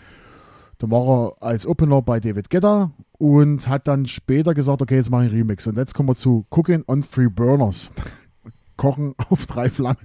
Da 0.78 0.90
war 0.90 1.32
er 1.40 1.42
als 1.42 1.66
Opener 1.66 2.02
bei 2.02 2.20
David 2.20 2.50
Guetta 2.50 2.90
und 3.18 3.68
hat 3.68 3.86
dann 3.86 4.06
später 4.06 4.54
gesagt, 4.54 4.82
okay, 4.82 4.96
jetzt 4.96 5.10
mache 5.10 5.24
ich 5.24 5.30
einen 5.30 5.38
Remix. 5.40 5.66
Und 5.66 5.76
jetzt 5.76 5.94
kommen 5.94 6.08
wir 6.08 6.16
zu 6.16 6.46
Cooking 6.50 6.84
on 6.86 7.02
Three 7.02 7.28
Burners. 7.28 7.90
Kochen 8.76 9.14
auf 9.30 9.46
drei 9.46 9.70
Flammen. 9.70 9.98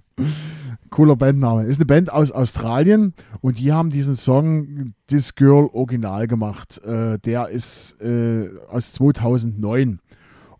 Cooler 0.89 1.15
Bandname. 1.15 1.63
Ist 1.63 1.77
eine 1.77 1.85
Band 1.85 2.11
aus 2.11 2.31
Australien 2.31 3.13
und 3.41 3.59
die 3.59 3.71
haben 3.71 3.89
diesen 3.89 4.15
Song 4.15 4.93
This 5.07 5.35
Girl 5.35 5.69
original 5.73 6.27
gemacht. 6.27 6.83
Äh, 6.83 7.19
der 7.19 7.49
ist 7.49 8.01
äh, 8.01 8.49
aus 8.69 8.93
2009. 8.93 9.99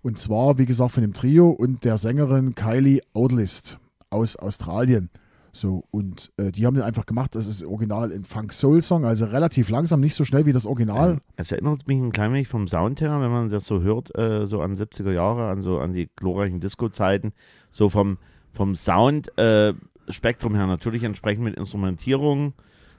Und 0.02 0.18
zwar, 0.18 0.58
wie 0.58 0.66
gesagt, 0.66 0.94
von 0.94 1.02
dem 1.02 1.14
Trio 1.14 1.50
und 1.50 1.84
der 1.84 1.98
Sängerin 1.98 2.56
Kylie 2.56 3.02
Oldlist 3.14 3.80
aus 4.10 4.36
Australien. 4.36 5.10
So, 5.52 5.84
und 5.92 6.32
äh, 6.38 6.52
die 6.52 6.66
haben 6.66 6.76
den 6.76 6.84
einfach 6.84 7.06
gemacht. 7.06 7.36
Das 7.36 7.48
ist 7.48 7.64
original 7.64 8.12
ein 8.12 8.24
Funk-Soul-Song, 8.24 9.06
also 9.06 9.26
relativ 9.26 9.70
langsam, 9.70 10.00
nicht 10.00 10.16
so 10.16 10.24
schnell 10.24 10.46
wie 10.46 10.52
das 10.52 10.66
Original. 10.66 11.20
Es 11.36 11.52
erinnert 11.52 11.88
mich 11.88 12.00
ein 12.00 12.12
klein 12.12 12.34
wenig 12.34 12.48
vom 12.48 12.68
Sound 12.68 13.02
her, 13.02 13.20
wenn 13.20 13.32
man 13.32 13.50
das 13.50 13.66
so 13.66 13.82
hört, 13.82 14.16
äh, 14.18 14.46
so 14.46 14.62
an 14.62 14.76
70er 14.76 15.12
Jahre, 15.12 15.50
an 15.50 15.62
so 15.62 15.80
an 15.80 15.94
die 15.94 16.10
glorreichen 16.16 16.60
Disco-Zeiten, 16.60 17.34
so 17.72 17.90
vom, 17.90 18.18
vom 18.52 18.76
Sound-Spektrum 18.76 20.56
her 20.56 20.68
natürlich 20.68 21.04
entsprechend 21.04 21.44
mit 21.44 21.56
Instrumentierung, 21.56 22.54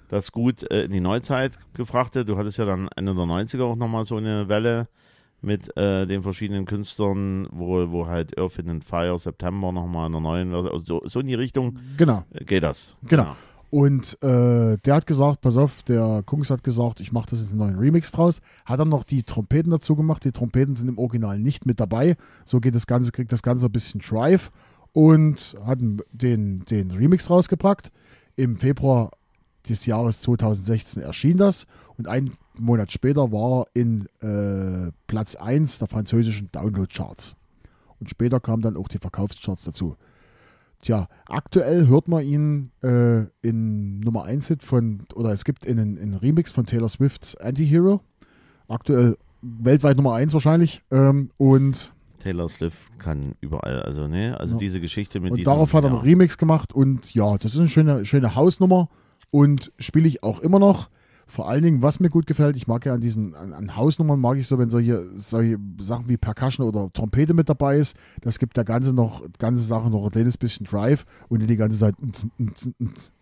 das 0.08 0.32
gut 0.32 0.68
äh, 0.70 0.84
in 0.84 0.92
die 0.92 1.00
Neuzeit 1.00 1.58
gefrachtet. 1.74 2.28
Du 2.28 2.36
hattest 2.36 2.58
ja 2.58 2.64
dann 2.64 2.88
Ende 2.96 3.14
der 3.14 3.24
90er 3.24 3.62
auch 3.62 3.76
nochmal 3.76 4.04
so 4.04 4.16
eine 4.16 4.48
Welle 4.48 4.88
mit 5.42 5.76
äh, 5.76 6.06
den 6.06 6.22
verschiedenen 6.22 6.64
Künstlern, 6.66 7.48
wo, 7.50 7.90
wo 7.90 8.06
halt 8.06 8.36
Earth, 8.38 8.58
and 8.58 8.84
Fire, 8.84 9.16
September 9.18 9.72
nochmal 9.72 10.06
in 10.06 10.12
der 10.12 10.20
neuen 10.20 10.50
Version, 10.50 10.72
also 10.72 10.84
so, 10.84 11.02
so 11.08 11.20
in 11.20 11.26
die 11.26 11.34
Richtung 11.34 11.78
Genau. 11.96 12.24
äh, 12.32 12.44
geht 12.44 12.62
das. 12.62 12.94
Genau. 13.06 13.34
Und 13.70 14.20
äh, 14.22 14.78
der 14.78 14.94
hat 14.94 15.06
gesagt, 15.06 15.42
pass 15.42 15.56
auf, 15.56 15.84
der 15.84 16.24
Kungs 16.26 16.50
hat 16.50 16.64
gesagt, 16.64 16.98
ich 16.98 17.12
mache 17.12 17.30
das 17.30 17.40
jetzt 17.40 17.50
einen 17.50 17.60
neuen 17.60 17.78
Remix 17.78 18.10
draus. 18.10 18.40
Hat 18.64 18.80
dann 18.80 18.88
noch 18.88 19.04
die 19.04 19.22
Trompeten 19.22 19.70
dazu 19.70 19.94
gemacht. 19.94 20.24
Die 20.24 20.32
Trompeten 20.32 20.74
sind 20.74 20.88
im 20.88 20.98
Original 20.98 21.38
nicht 21.38 21.66
mit 21.66 21.78
dabei. 21.78 22.16
So 22.44 22.58
geht 22.58 22.74
das 22.74 22.88
Ganze, 22.88 23.12
kriegt 23.12 23.30
das 23.30 23.42
Ganze 23.42 23.66
ein 23.66 23.72
bisschen 23.72 24.00
Drive 24.00 24.50
und 24.92 25.56
hat 25.64 25.78
den, 25.80 26.64
den 26.64 26.90
Remix 26.90 27.30
rausgebracht. 27.30 27.92
Im 28.34 28.56
Februar 28.56 29.12
des 29.68 29.86
Jahres 29.86 30.20
2016 30.22 31.02
erschien 31.02 31.36
das 31.36 31.66
und 31.96 32.08
einen 32.60 32.66
Monat 32.66 32.92
später 32.92 33.32
war 33.32 33.64
er 33.74 33.80
in 33.80 34.06
äh, 34.20 34.92
Platz 35.06 35.34
1 35.34 35.78
der 35.78 35.88
französischen 35.88 36.50
Download-Charts. 36.52 37.34
Und 37.98 38.10
später 38.10 38.40
kamen 38.40 38.62
dann 38.62 38.76
auch 38.76 38.88
die 38.88 38.98
Verkaufscharts 38.98 39.64
dazu. 39.64 39.96
Tja, 40.82 41.08
aktuell 41.26 41.88
hört 41.88 42.08
man 42.08 42.24
ihn 42.24 42.70
äh, 42.82 43.24
in 43.42 44.00
Nummer 44.00 44.24
1 44.24 44.48
Hit 44.48 44.62
von, 44.62 45.02
oder 45.14 45.32
es 45.32 45.44
gibt 45.44 45.66
einen, 45.66 45.98
einen 45.98 46.14
Remix 46.14 46.50
von 46.50 46.64
Taylor 46.64 46.88
Swifts 46.88 47.36
Anti-Hero. 47.36 48.00
Aktuell 48.68 49.16
weltweit 49.42 49.96
Nummer 49.96 50.14
1 50.14 50.32
wahrscheinlich. 50.32 50.82
Ähm, 50.90 51.30
und 51.38 51.92
Taylor 52.20 52.48
Swift 52.48 52.98
kann 52.98 53.34
überall, 53.40 53.82
also 53.82 54.06
ne, 54.06 54.38
also 54.38 54.54
Ja. 54.54 54.60
diese 54.60 54.80
Geschichte 54.80 55.20
mit 55.20 55.32
und 55.32 55.38
diesem, 55.38 55.50
darauf 55.52 55.72
hat 55.72 55.84
er 55.84 55.90
ja. 55.90 55.96
einen 55.96 56.04
Remix 56.04 56.36
gemacht 56.36 56.72
und 56.72 57.12
ja, 57.14 57.36
das 57.38 57.54
ist 57.54 57.60
eine 57.60 57.68
schöne, 57.68 58.04
schöne 58.04 58.34
Hausnummer 58.34 58.88
und 59.30 59.72
spiele 59.78 60.06
ich 60.06 60.22
auch 60.22 60.40
immer 60.40 60.58
noch. 60.58 60.90
Vor 61.30 61.48
allen 61.48 61.62
Dingen, 61.62 61.80
was 61.82 62.00
mir 62.00 62.10
gut 62.10 62.26
gefällt, 62.26 62.56
ich 62.56 62.66
mag 62.66 62.84
ja 62.84 62.92
an 62.94 63.00
diesen 63.00 63.34
an, 63.34 63.52
an 63.52 63.76
Hausnummern, 63.76 64.18
mag 64.20 64.36
ich 64.36 64.46
so, 64.48 64.58
wenn 64.58 64.68
solche, 64.68 65.04
solche 65.16 65.58
Sachen 65.80 66.08
wie 66.08 66.16
Percussion 66.16 66.66
oder 66.66 66.90
Trompete 66.92 67.34
mit 67.34 67.48
dabei 67.48 67.78
ist. 67.78 67.96
Das 68.22 68.38
gibt 68.38 68.56
der 68.56 68.64
ganze 68.64 68.92
noch, 68.92 69.22
ganze 69.38 69.62
Sache 69.62 69.90
noch 69.90 70.04
ein 70.04 70.10
kleines 70.10 70.36
bisschen 70.36 70.66
Drive 70.66 71.04
und 71.28 71.46
die 71.46 71.56
ganze 71.56 71.78
Zeit. 71.78 71.94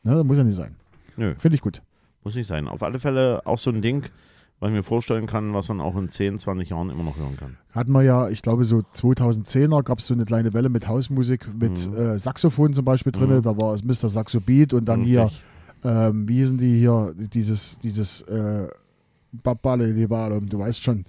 Ne, 0.02 0.24
muss 0.24 0.38
ja 0.38 0.44
nicht 0.44 0.56
sein. 0.56 0.76
Nö, 1.16 1.34
Finde 1.36 1.56
ich 1.56 1.60
gut. 1.60 1.82
muss 2.24 2.34
nicht 2.34 2.46
sein. 2.46 2.68
Auf 2.68 2.82
alle 2.82 2.98
Fälle 2.98 3.42
auch 3.44 3.58
so 3.58 3.70
ein 3.70 3.82
Ding, 3.82 4.04
was 4.60 4.70
ich 4.70 4.74
mir 4.76 4.82
vorstellen 4.82 5.26
kann, 5.26 5.52
was 5.54 5.68
man 5.68 5.80
auch 5.80 5.96
in 5.96 6.08
10, 6.08 6.38
20 6.38 6.70
Jahren 6.70 6.90
immer 6.90 7.02
noch 7.04 7.16
hören 7.16 7.36
kann. 7.36 7.56
Hatten 7.72 7.92
wir 7.92 8.02
ja, 8.02 8.28
ich 8.28 8.42
glaube, 8.42 8.64
so 8.64 8.78
2010er 8.94 9.82
gab 9.82 9.98
es 9.98 10.06
so 10.06 10.14
eine 10.14 10.24
kleine 10.24 10.52
Welle 10.52 10.68
mit 10.68 10.88
Hausmusik, 10.88 11.48
mit 11.54 11.88
Mhm. 11.88 11.96
äh, 11.96 12.18
Saxophon 12.18 12.72
zum 12.72 12.84
Beispiel 12.84 13.12
drin. 13.12 13.30
Mhm. 13.36 13.42
Da 13.42 13.56
war 13.56 13.74
es 13.74 13.84
Mr. 13.84 14.08
Saxo 14.08 14.40
Beat 14.40 14.72
und 14.72 14.86
dann 14.86 15.02
hier, 15.02 15.24
Richtig. 15.24 15.40
Ähm, 15.84 16.28
wie 16.28 16.36
hießen 16.36 16.58
die 16.58 16.78
hier, 16.78 17.14
dieses, 17.16 17.78
dieses 17.80 18.22
äh, 18.22 18.68
Babale, 19.32 19.92
du 19.94 20.58
weißt 20.58 20.82
schon, 20.82 21.04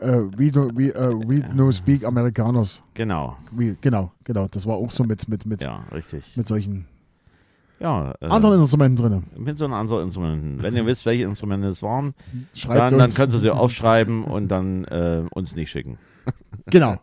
äh, 0.00 0.20
we, 0.36 0.50
do, 0.50 0.70
we, 0.74 0.94
äh, 0.94 1.10
we 1.26 1.42
no 1.54 1.72
speak 1.72 2.04
Americanos. 2.04 2.82
Genau, 2.94 3.36
Wie, 3.52 3.76
genau, 3.80 4.12
genau. 4.24 4.46
Das 4.48 4.66
war 4.66 4.76
auch 4.76 4.90
so 4.90 5.04
mit, 5.04 5.26
mit, 5.28 5.46
mit, 5.46 5.62
ja, 5.62 5.84
richtig. 5.92 6.36
mit 6.36 6.46
solchen 6.46 6.86
Ja, 7.80 8.12
äh, 8.20 8.26
anderen 8.26 8.60
Instrumenten 8.60 8.96
drin. 8.96 9.22
mit 9.38 9.56
so 9.56 9.64
einem 9.64 9.74
anderen 9.74 10.04
Instrumenten. 10.04 10.62
Wenn 10.62 10.76
ihr 10.76 10.84
wisst, 10.86 11.06
welche 11.06 11.24
Instrumente 11.24 11.68
es 11.68 11.82
waren, 11.82 12.14
Schreibt 12.54 12.92
dann, 12.92 12.98
dann 12.98 13.10
könnt 13.12 13.32
ihr 13.32 13.38
sie 13.38 13.50
aufschreiben 13.50 14.24
und 14.24 14.48
dann 14.48 14.84
äh, 14.84 15.22
uns 15.30 15.56
nicht 15.56 15.70
schicken. 15.70 15.98
Genau. 16.66 16.96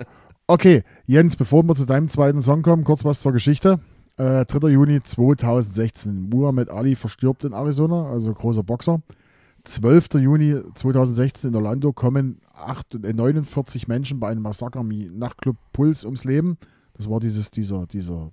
Okay, 0.46 0.84
Jens, 1.08 1.36
bevor 1.36 1.64
wir 1.64 1.76
zu 1.76 1.86
deinem 1.86 2.10
zweiten 2.10 2.42
Song 2.42 2.62
kommen, 2.64 2.84
kurz 2.84 3.06
was 3.06 3.22
zur 3.22 3.32
Geschichte. 3.32 3.80
Äh, 4.18 4.46
3. 4.46 4.70
Juni 4.70 5.02
2016. 5.02 6.30
Muhammad 6.30 6.70
Ali 6.70 6.96
verstirbt 6.96 7.44
in 7.44 7.54
Arizona, 7.54 8.06
also 8.10 8.34
großer 8.34 8.64
Boxer. 8.64 9.02
12. 9.64 10.16
Juni 10.16 10.56
2016 10.76 11.50
in 11.50 11.56
Orlando 11.56 11.94
kommen 11.94 12.40
acht- 12.54 12.94
äh, 12.96 13.14
49 13.14 13.88
Menschen 13.88 14.20
bei 14.20 14.30
einem 14.30 14.42
Massaker 14.44 14.82
im 14.82 15.18
Nachtclub 15.18 15.56
Puls 15.72 16.04
ums 16.06 16.26
Leben. 16.26 16.58
Das 16.96 17.10
war 17.10 17.20
dieses, 17.20 17.50
dieser, 17.50 17.88
dieser, 17.88 18.30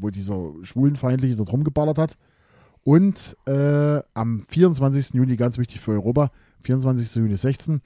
wo 0.00 0.10
dieser 0.10 0.52
Schwulenfeindliche 0.62 1.36
dort 1.36 1.52
rumgeballert 1.52 1.98
hat. 1.98 2.16
Und 2.82 3.36
äh, 3.46 4.00
am 4.14 4.42
24. 4.48 5.14
Juni, 5.14 5.36
ganz 5.36 5.58
wichtig 5.58 5.80
für 5.80 5.92
Europa, 5.92 6.30
24. 6.64 7.14
Juni 7.14 7.36
16, 7.36 7.80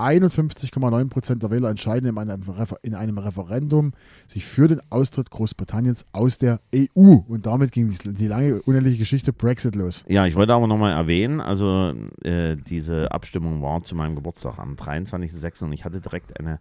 51,9 0.00 1.08
Prozent 1.08 1.42
der 1.42 1.50
Wähler 1.50 1.70
entscheiden 1.70 2.08
in 2.08 2.18
einem, 2.18 2.42
in 2.82 2.94
einem 2.94 3.18
Referendum 3.18 3.92
sich 4.26 4.44
für 4.44 4.68
den 4.68 4.80
Austritt 4.90 5.30
Großbritanniens 5.30 6.06
aus 6.12 6.38
der 6.38 6.60
EU. 6.74 7.16
Und 7.28 7.46
damit 7.46 7.72
ging 7.72 7.90
die, 7.90 8.14
die 8.14 8.26
lange, 8.26 8.62
unendliche 8.62 8.98
Geschichte 8.98 9.32
Brexit 9.32 9.76
los. 9.76 10.04
Ja, 10.08 10.26
ich 10.26 10.34
wollte 10.36 10.54
aber 10.54 10.66
nochmal 10.66 10.92
erwähnen, 10.92 11.40
also 11.40 11.94
äh, 12.22 12.56
diese 12.56 13.12
Abstimmung 13.12 13.62
war 13.62 13.82
zu 13.82 13.94
meinem 13.94 14.14
Geburtstag 14.14 14.58
am 14.58 14.74
23.06. 14.74 15.64
und 15.64 15.72
ich 15.72 15.84
hatte 15.84 16.00
direkt 16.00 16.38
eine, 16.38 16.60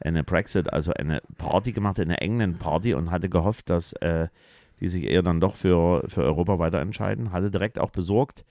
eine 0.00 0.24
Brexit, 0.24 0.72
also 0.72 0.92
eine 0.92 1.20
Party 1.36 1.72
gemacht, 1.72 2.00
eine 2.00 2.20
England-Party 2.20 2.94
und 2.94 3.10
hatte 3.10 3.28
gehofft, 3.28 3.70
dass 3.70 3.92
äh, 3.94 4.28
die 4.80 4.88
sich 4.88 5.04
eher 5.04 5.22
dann 5.22 5.40
doch 5.40 5.56
für, 5.56 6.04
für 6.08 6.22
Europa 6.22 6.58
weiter 6.58 6.80
entscheiden. 6.80 7.32
Hatte 7.32 7.50
direkt 7.50 7.78
auch 7.78 7.90
besorgt 7.90 8.44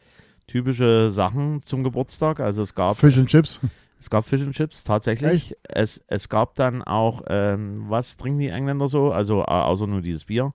typische 0.47 1.11
Sachen 1.11 1.61
zum 1.63 1.83
Geburtstag. 1.83 2.39
Also 2.39 2.63
es 2.63 2.73
gab 2.73 2.97
Fish 2.97 3.17
and 3.17 3.27
Chips. 3.27 3.59
Es 3.99 4.09
gab 4.09 4.25
Fish 4.25 4.41
and 4.41 4.53
Chips, 4.55 4.83
tatsächlich. 4.83 5.55
Es, 5.63 6.03
es 6.07 6.29
gab 6.29 6.55
dann 6.55 6.83
auch, 6.83 7.23
ähm, 7.27 7.85
was 7.87 8.15
trinken 8.17 8.39
die 8.39 8.49
Engländer 8.49 8.87
so? 8.87 9.11
Also 9.11 9.41
äh, 9.41 9.45
außer 9.45 9.87
nur 9.87 10.01
dieses 10.01 10.25
Bier. 10.25 10.53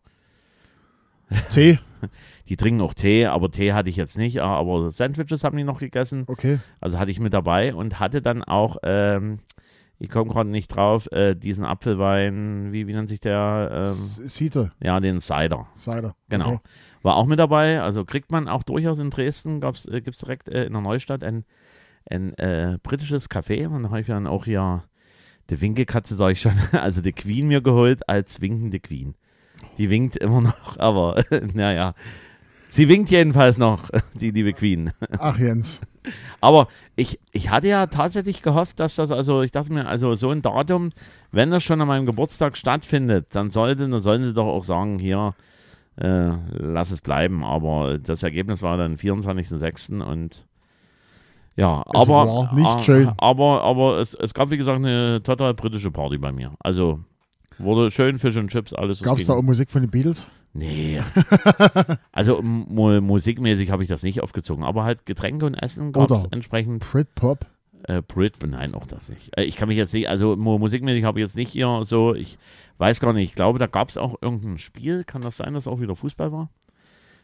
Tee. 1.51 1.79
Die 2.49 2.57
trinken 2.57 2.81
auch 2.83 2.93
Tee, 2.95 3.27
aber 3.27 3.51
Tee 3.51 3.73
hatte 3.73 3.88
ich 3.88 3.97
jetzt 3.97 4.19
nicht. 4.19 4.37
äh, 4.37 4.40
Aber 4.40 4.90
Sandwiches 4.90 5.45
haben 5.45 5.57
die 5.57 5.64
noch 5.64 5.79
gegessen. 5.79 6.25
Okay. 6.27 6.59
Also 6.81 6.99
hatte 6.99 7.11
ich 7.11 7.21
mit 7.21 7.33
dabei 7.33 7.75
und 7.75 8.01
hatte 8.01 8.21
dann 8.21 8.43
auch, 8.43 8.77
ähm, 8.83 9.38
ich 9.99 10.11
komme 10.11 10.31
gerade 10.31 10.51
nicht 10.51 10.69
drauf, 10.69 11.11
äh, 11.12 11.35
diesen 11.35 11.64
Apfelwein, 11.64 12.73
wie, 12.73 12.87
wie 12.87 12.93
nennt 12.93 13.09
sich 13.09 13.21
der? 13.21 13.71
Ähm, 13.73 13.93
Siete. 13.95 14.73
ja, 14.83 14.99
den 15.01 15.21
Cider. 15.21 15.69
Cider. 15.77 16.14
Genau. 16.29 16.55
Okay. 16.55 16.61
War 17.03 17.16
auch 17.16 17.27
mit 17.27 17.38
dabei. 17.38 17.81
Also 17.81 18.05
kriegt 18.05 18.31
man 18.33 18.49
auch 18.49 18.64
durchaus 18.64 18.99
in 18.99 19.11
Dresden, 19.11 19.62
äh, 19.62 20.01
gibt 20.03 20.14
es 20.16 20.19
direkt 20.21 20.49
äh, 20.49 20.64
in 20.64 20.73
der 20.73 20.83
Neustadt 20.83 21.23
ein, 21.25 21.45
ein 22.11 22.37
äh, 22.38 22.79
britisches 22.83 23.31
Café. 23.31 23.67
Und 23.69 23.85
da 23.85 23.91
habe 23.91 24.01
ich 24.01 24.07
dann 24.07 24.27
auch 24.27 24.45
hier 24.45 24.85
die 25.51 25.61
Winkelkatze, 25.61 26.15
sage 26.15 26.33
ich 26.33 26.41
schon, 26.41 26.55
also 26.73 27.01
die 27.01 27.12
Queen 27.12 27.49
mir 27.49 27.61
geholt 27.61 28.09
als 28.09 28.41
winkende 28.41 28.81
Queen. 28.81 29.15
Die 29.79 29.91
winkt 29.91 30.17
immer 30.17 30.41
noch, 30.41 30.77
aber 30.79 31.23
naja. 31.55 31.95
Sie 32.69 32.88
winkt 32.88 33.11
jedenfalls 33.11 33.59
noch, 33.59 33.91
die 34.15 34.31
liebe 34.31 34.55
Queen. 34.55 34.93
Ach, 35.19 35.38
Jens. 35.38 35.83
Aber 36.41 36.69
ich, 36.97 37.21
ich 37.31 37.51
hatte 37.51 37.69
ja 37.69 37.87
tatsächlich 37.87 38.41
gehofft, 38.41 38.81
dass 38.81 38.95
das, 38.95 39.11
also 39.11 39.43
ich 39.43 39.53
dachte 39.53 39.75
mir, 39.75 39.87
also 39.87 40.15
so 40.15 40.31
ein 40.31 40.41
Datum, 40.41 40.91
wenn 41.33 41.51
das 41.51 41.62
schon 41.62 41.83
an 41.83 41.88
meinem 41.88 42.07
Geburtstag 42.07 42.57
stattfindet, 42.57 43.27
dann 43.33 43.51
sollte, 43.51 43.87
dann 43.87 44.01
sollen 44.01 44.23
sie 44.23 44.33
doch 44.33 44.47
auch 44.47 44.65
sagen, 44.65 44.99
hier, 44.99 45.35
äh, 45.97 46.31
lass 46.53 46.91
es 46.91 47.03
bleiben. 47.03 47.45
Aber 47.45 47.99
das 47.99 48.23
Ergebnis 48.23 48.62
war 48.62 48.79
dann 48.79 48.97
24.06. 48.97 50.03
und 50.03 50.47
ja, 51.57 51.83
Es 51.93 52.01
aber, 52.01 52.27
war 52.27 52.55
nicht 52.55 52.67
a- 52.67 52.79
schön. 52.81 53.12
aber, 53.17 53.62
aber 53.62 53.99
es, 53.99 54.15
es 54.15 54.35
gab, 54.35 54.51
wie 54.51 54.57
gesagt, 54.57 54.79
eine 54.79 55.23
total 55.23 55.55
britische 55.55 55.91
Party 55.91 56.19
bei 56.19 56.33
mir. 56.33 56.53
Also 56.61 57.01
wurde 57.59 57.91
schön 57.91 58.19
Fish 58.19 58.37
and 58.37 58.51
Chips, 58.51 58.73
alles. 58.75 59.03
Gab 59.03 59.19
es 59.19 59.27
da 59.27 59.35
auch 59.35 59.43
Musik 59.43 59.71
von 59.71 59.83
den 59.83 59.91
Beatles? 59.91 60.31
Nee. 60.55 61.01
also 62.12 62.43
mu 62.43 63.01
musikmäßig 63.01 63.71
habe 63.71 63.83
ich 63.83 63.88
das 63.88 64.03
nicht 64.03 64.23
aufgezogen, 64.23 64.65
aber 64.65 64.85
halt 64.85 65.07
Getränke 65.07 65.47
und 65.47 65.55
Essen 65.55 65.93
gab 65.93 66.11
es 66.11 66.25
entsprechend. 66.31 66.81
Brit 66.81 67.15
Pop? 67.15 67.47
Äh, 67.85 68.03
Brit, 68.03 68.37
nein, 68.47 68.75
auch 68.75 68.87
das 68.87 69.09
nicht. 69.09 69.37
Äh, 69.37 69.45
ich 69.45 69.57
kann 69.57 69.69
mich 69.69 69.77
jetzt 69.77 69.93
nicht, 69.95 70.09
also 70.09 70.37
mu 70.37 70.59
musikmäßig 70.59 71.05
habe 71.05 71.21
ich 71.21 71.25
jetzt 71.27 71.37
nicht 71.37 71.51
hier 71.51 71.81
so, 71.85 72.15
ich 72.15 72.38
weiß 72.79 73.01
gar 73.01 73.12
nicht, 73.12 73.31
ich 73.31 73.35
glaube, 73.35 73.59
da 73.59 73.67
gab 73.67 73.88
es 73.88 73.99
auch 73.99 74.17
irgendein 74.21 74.59
Spiel. 74.59 75.05
Kann 75.05 75.23
das 75.23 75.38
sein, 75.38 75.55
dass 75.55 75.67
auch 75.67 75.81
wieder 75.81 75.97
Fußball 75.97 76.33
war? 76.33 76.51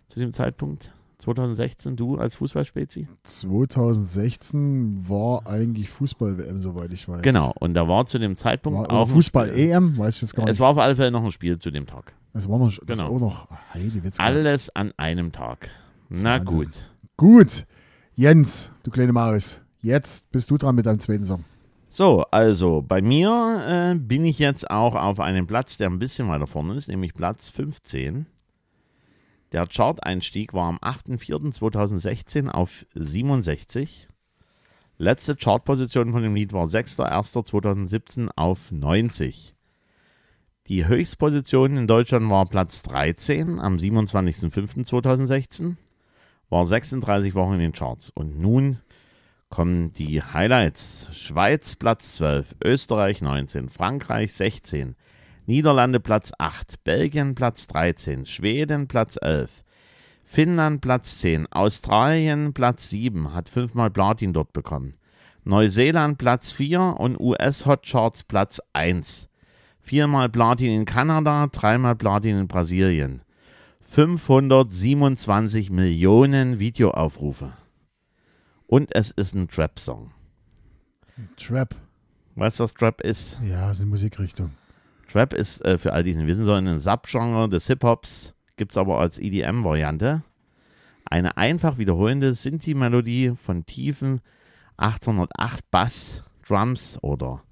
Zu 0.08 0.18
dem 0.20 0.32
Zeitpunkt? 0.32 0.90
2016, 1.18 1.96
du 1.96 2.16
als 2.16 2.36
Fußballspezi? 2.36 3.06
2016 3.24 5.08
war 5.08 5.46
eigentlich 5.46 5.90
Fußball-WM, 5.90 6.60
soweit 6.60 6.92
ich 6.92 7.08
weiß. 7.08 7.22
Genau, 7.22 7.52
und 7.58 7.74
da 7.74 7.88
war 7.88 8.06
zu 8.06 8.18
dem 8.18 8.36
Zeitpunkt 8.36 8.78
War, 8.78 8.90
auch. 8.90 9.08
Fußball-EM, 9.08 9.98
weiß 9.98 10.16
ich 10.16 10.22
jetzt 10.22 10.34
gar 10.36 10.44
nicht. 10.44 10.52
Es 10.52 10.60
war 10.60 10.68
auf 10.70 10.78
alle 10.78 10.96
Fälle 10.96 11.10
noch 11.10 11.24
ein 11.24 11.30
Spiel 11.30 11.58
zu 11.58 11.70
dem 11.70 11.86
Tag. 11.86 12.12
Es 12.34 12.48
war 12.48 12.58
noch, 12.58 12.72
das 12.86 12.98
Genau. 13.00 13.14
auch 13.16 13.20
noch. 13.20 13.48
Heidi 13.74 14.02
Witzka. 14.04 14.22
Alles 14.22 14.70
an 14.76 14.92
einem 14.96 15.32
Tag. 15.32 15.70
Na 16.08 16.38
Wahnsinn. 16.38 16.44
gut. 16.56 16.88
Gut. 17.16 17.66
Jens, 18.14 18.70
du 18.82 18.90
kleine 18.90 19.12
Maris. 19.12 19.60
Jetzt 19.80 20.30
bist 20.30 20.50
du 20.50 20.56
dran 20.58 20.74
mit 20.74 20.86
deinem 20.86 21.00
zweiten 21.00 21.24
Song. 21.24 21.44
So, 21.90 22.22
also 22.30 22.84
bei 22.86 23.00
mir 23.00 23.94
äh, 23.94 23.98
bin 23.98 24.24
ich 24.24 24.38
jetzt 24.38 24.70
auch 24.70 24.94
auf 24.94 25.20
einem 25.20 25.46
Platz, 25.46 25.78
der 25.78 25.88
ein 25.88 25.98
bisschen 25.98 26.28
weiter 26.28 26.46
vorne 26.46 26.74
ist, 26.74 26.88
nämlich 26.88 27.14
Platz 27.14 27.50
15. 27.50 28.26
Der 29.52 29.66
Chart-Einstieg 29.66 30.52
war 30.52 30.68
am 30.68 30.78
8.4.2016 30.78 32.48
auf 32.48 32.86
67. 32.94 34.08
Letzte 34.98 35.36
Chartposition 35.36 36.12
von 36.12 36.22
dem 36.22 36.34
Lied 36.34 36.52
war 36.52 36.66
6.1.2017 36.66 38.28
auf 38.36 38.72
90. 38.72 39.54
Die 40.66 40.86
Höchstposition 40.86 41.76
in 41.78 41.86
Deutschland 41.86 42.28
war 42.28 42.44
Platz 42.44 42.82
13 42.82 43.58
am 43.58 43.78
27.05.2016. 43.78 45.76
War 46.50 46.66
36 46.66 47.34
Wochen 47.34 47.54
in 47.54 47.60
den 47.60 47.72
Charts. 47.72 48.10
Und 48.10 48.38
nun 48.38 48.80
kommen 49.48 49.92
die 49.94 50.22
Highlights. 50.22 51.08
Schweiz 51.12 51.76
Platz 51.76 52.16
12, 52.16 52.56
Österreich 52.62 53.22
19, 53.22 53.70
Frankreich 53.70 54.34
16, 54.34 54.94
Niederlande 55.48 55.98
Platz 55.98 56.30
8, 56.36 56.84
Belgien 56.84 57.34
Platz 57.34 57.66
13, 57.68 58.26
Schweden 58.26 58.86
Platz 58.86 59.16
11, 59.18 59.64
Finnland 60.22 60.82
Platz 60.82 61.20
10, 61.20 61.50
Australien 61.50 62.52
Platz 62.52 62.90
7, 62.90 63.32
hat 63.32 63.48
fünfmal 63.48 63.88
Platin 63.90 64.34
dort 64.34 64.52
bekommen. 64.52 64.92
Neuseeland 65.44 66.18
Platz 66.18 66.52
4 66.52 66.96
und 66.98 67.18
US 67.18 67.64
Hot 67.64 67.86
Charts 67.86 68.24
Platz 68.24 68.60
1. 68.74 69.30
Viermal 69.80 70.28
Platin 70.28 70.80
in 70.80 70.84
Kanada, 70.84 71.46
dreimal 71.46 71.96
Platin 71.96 72.40
in 72.40 72.46
Brasilien. 72.46 73.22
527 73.80 75.70
Millionen 75.70 76.58
Videoaufrufe. 76.58 77.54
Und 78.66 78.94
es 78.94 79.12
ist 79.12 79.34
ein 79.34 79.48
Trap-Song. 79.48 80.10
Trap. 81.38 81.74
Weißt 82.34 82.60
du, 82.60 82.64
was 82.64 82.74
Trap 82.74 83.00
ist? 83.00 83.38
Ja, 83.42 83.70
ist 83.70 83.80
eine 83.80 83.88
Musikrichtung. 83.88 84.50
Trap 85.08 85.32
ist, 85.32 85.64
äh, 85.64 85.78
für 85.78 85.92
all 85.92 86.04
die 86.04 86.12
es 86.12 86.16
nicht 86.16 86.26
wissen 86.26 86.44
sollen, 86.44 86.66
ein 86.68 86.80
Subgenre 86.80 87.48
des 87.48 87.66
Hip-Hops, 87.66 88.34
gibt 88.56 88.72
es 88.72 88.78
aber 88.78 89.00
als 89.00 89.18
EDM-Variante. 89.18 90.22
Eine 91.04 91.36
einfach 91.38 91.78
wiederholende 91.78 92.34
Sinti-Melodie 92.34 93.32
von 93.42 93.64
tiefen 93.64 94.20
808 94.76 95.70
Bass, 95.70 96.22
Drums 96.46 96.98
oder 97.02 97.42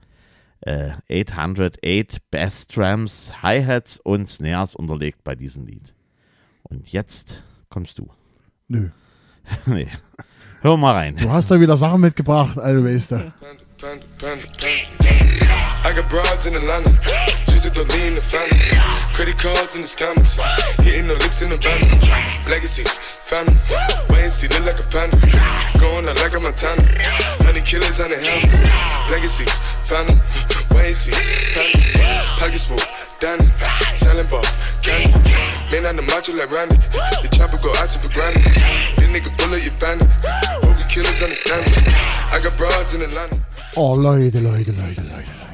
äh, 0.61 0.91
808 1.11 2.19
Bass 2.31 2.67
Drums, 2.67 3.33
Hi-Hats 3.43 4.01
und 4.01 4.29
Snares 4.29 4.75
unterlegt 4.75 5.25
bei 5.25 5.35
diesem 5.35 5.67
Lied. 5.67 5.95
Und 6.63 6.93
jetzt 6.93 7.43
kommst 7.71 7.99
du. 7.99 8.09
Nö. 8.69 8.91
nee. 9.67 9.89
Wir 10.63 10.77
mal 10.77 10.95
rein. 10.95 11.17
Du 11.17 11.31
hast 11.31 11.51
doch 11.51 11.61
wieder 11.61 11.77
Sachen 11.77 12.01
mitgebracht, 12.01 12.59
also 12.59 12.85
weißt 12.85 13.13
du. 13.13 13.33
I 15.87 15.93
got 15.95 16.09
broads 16.09 16.47
in 16.47 16.57
Atlanta, 16.57 16.91
to 17.77 17.85
lean 17.97 18.15
the 18.15 18.23
family. 18.23 18.57
Credit 19.13 19.37
cards 19.37 19.77
in 19.77 19.83
the 19.83 19.89
scammers, 19.89 20.33
hitting 20.81 21.09
the 21.09 21.15
licks 21.15 21.43
in 21.43 21.51
the 21.51 21.59
van. 21.59 21.85
Legacies, 22.49 22.97
family, 23.29 23.53
wait 24.09 24.25
and 24.25 24.33
see, 24.33 24.49
look 24.49 24.65
like 24.65 24.81
a 24.81 24.87
panda. 24.89 25.17
Going 25.79 26.09
out 26.09 26.17
like 26.17 26.33
a 26.33 26.41
Montana, 26.41 26.81
honey 27.45 27.61
killers 27.61 28.01
on 28.01 28.09
the 28.09 28.17
helmets. 28.17 28.57
Legacies, 29.13 29.53
family, 29.85 30.17
wait 30.73 30.87
and 30.87 30.97
see, 30.97 31.13
family. 31.53 31.85
Pocket 32.41 32.59
smooth, 32.59 32.87
Danny, 33.21 33.45
selling 33.93 34.27
ball, 34.29 34.45
candy. 34.81 35.13
Man 35.71 35.85
on 35.85 35.97
the 35.97 36.03
macho 36.09 36.33
like 36.33 36.51
Randy, 36.51 36.77
the 37.21 37.29
chopper 37.29 37.59
go 37.59 37.69
out 37.77 37.91
to 37.91 37.99
for 37.99 38.09
granted. 38.09 38.41
This 38.97 39.09
nigga 39.13 39.37
bullet, 39.37 39.65
you 39.65 39.71
bandit. 39.77 40.09
Hope 40.65 40.81
the 40.81 40.87
killers 40.89 41.21
understand 41.21 41.69
me. 41.69 41.93
I 42.33 42.41
got 42.43 42.57
broads 42.57 42.95
in 42.95 43.03
Atlanta. 43.03 43.37
Oh, 43.77 43.93
Leute, 43.93 44.33
Leute, 44.35 44.69
Leute, 44.69 45.05
Leute. 45.05 45.46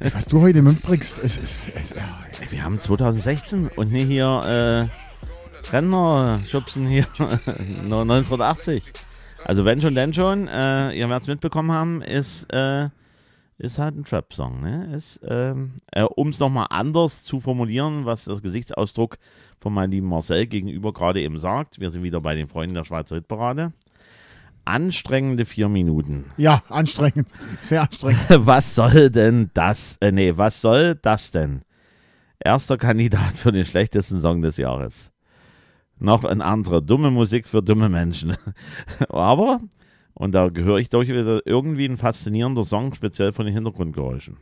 Was 0.12 0.26
du 0.26 0.40
heute 0.40 0.62
mitbringst, 0.62 1.18
es 1.22 1.36
ist. 1.38 1.70
Es, 1.74 1.90
ja, 1.90 2.08
Wir 2.50 2.62
haben 2.62 2.80
2016 2.80 3.68
und 3.74 3.90
nicht 3.90 4.06
hier 4.06 4.88
äh, 5.66 5.72
Renner 5.72 6.40
schubsen 6.48 6.86
hier 6.86 7.06
nur 7.84 8.02
1980. 8.02 8.92
Also 9.44 9.64
wenn 9.64 9.80
schon, 9.80 9.96
denn 9.96 10.14
schon. 10.14 10.46
Äh, 10.46 10.92
ihr 10.92 11.08
werdet 11.08 11.22
es 11.22 11.28
mitbekommen 11.28 11.72
haben, 11.72 12.02
ist, 12.02 12.44
äh, 12.52 12.90
ist 13.58 13.80
halt 13.80 13.96
ein 13.96 14.04
Trap-Song. 14.04 14.60
Ne? 14.60 14.92
Ist, 14.94 15.20
ähm, 15.26 15.80
äh, 15.90 16.02
um 16.02 16.28
es 16.28 16.38
nochmal 16.38 16.68
anders 16.70 17.24
zu 17.24 17.40
formulieren, 17.40 18.04
was 18.04 18.24
das 18.24 18.40
Gesichtsausdruck 18.40 19.18
von 19.58 19.74
meinem 19.74 19.90
lieben 19.90 20.08
Marcel 20.08 20.46
gegenüber 20.46 20.92
gerade 20.92 21.20
eben 21.20 21.40
sagt. 21.40 21.80
Wir 21.80 21.90
sind 21.90 22.04
wieder 22.04 22.20
bei 22.20 22.36
den 22.36 22.46
Freunden 22.46 22.74
der 22.74 22.84
Schweizer 22.84 23.16
Hitparade. 23.16 23.72
Anstrengende 24.68 25.46
vier 25.46 25.68
Minuten. 25.68 26.26
ja, 26.36 26.62
anstrengend. 26.68 27.28
Sehr 27.60 27.82
anstrengend. 27.82 28.20
Was 28.28 28.74
soll 28.74 29.10
denn 29.10 29.50
das? 29.54 29.96
Äh, 30.00 30.12
nee, 30.12 30.36
was 30.36 30.60
soll 30.60 30.94
das 30.94 31.30
denn? 31.30 31.62
Erster 32.38 32.76
Kandidat 32.76 33.36
für 33.36 33.50
den 33.50 33.64
schlechtesten 33.64 34.20
Song 34.20 34.42
des 34.42 34.58
Jahres. 34.58 35.10
Noch 35.98 36.24
ein 36.24 36.42
anderer. 36.42 36.82
Dumme 36.82 37.10
Musik 37.10 37.48
für 37.48 37.62
dumme 37.62 37.88
Menschen. 37.88 38.36
Aber, 39.08 39.60
und 40.14 40.32
da 40.32 40.48
gehöre 40.48 40.78
ich 40.78 40.90
durch, 40.90 41.08
irgendwie 41.08 41.86
ein 41.86 41.96
faszinierender 41.96 42.64
Song, 42.64 42.94
speziell 42.94 43.32
von 43.32 43.46
den 43.46 43.54
Hintergrundgeräuschen. 43.54 44.36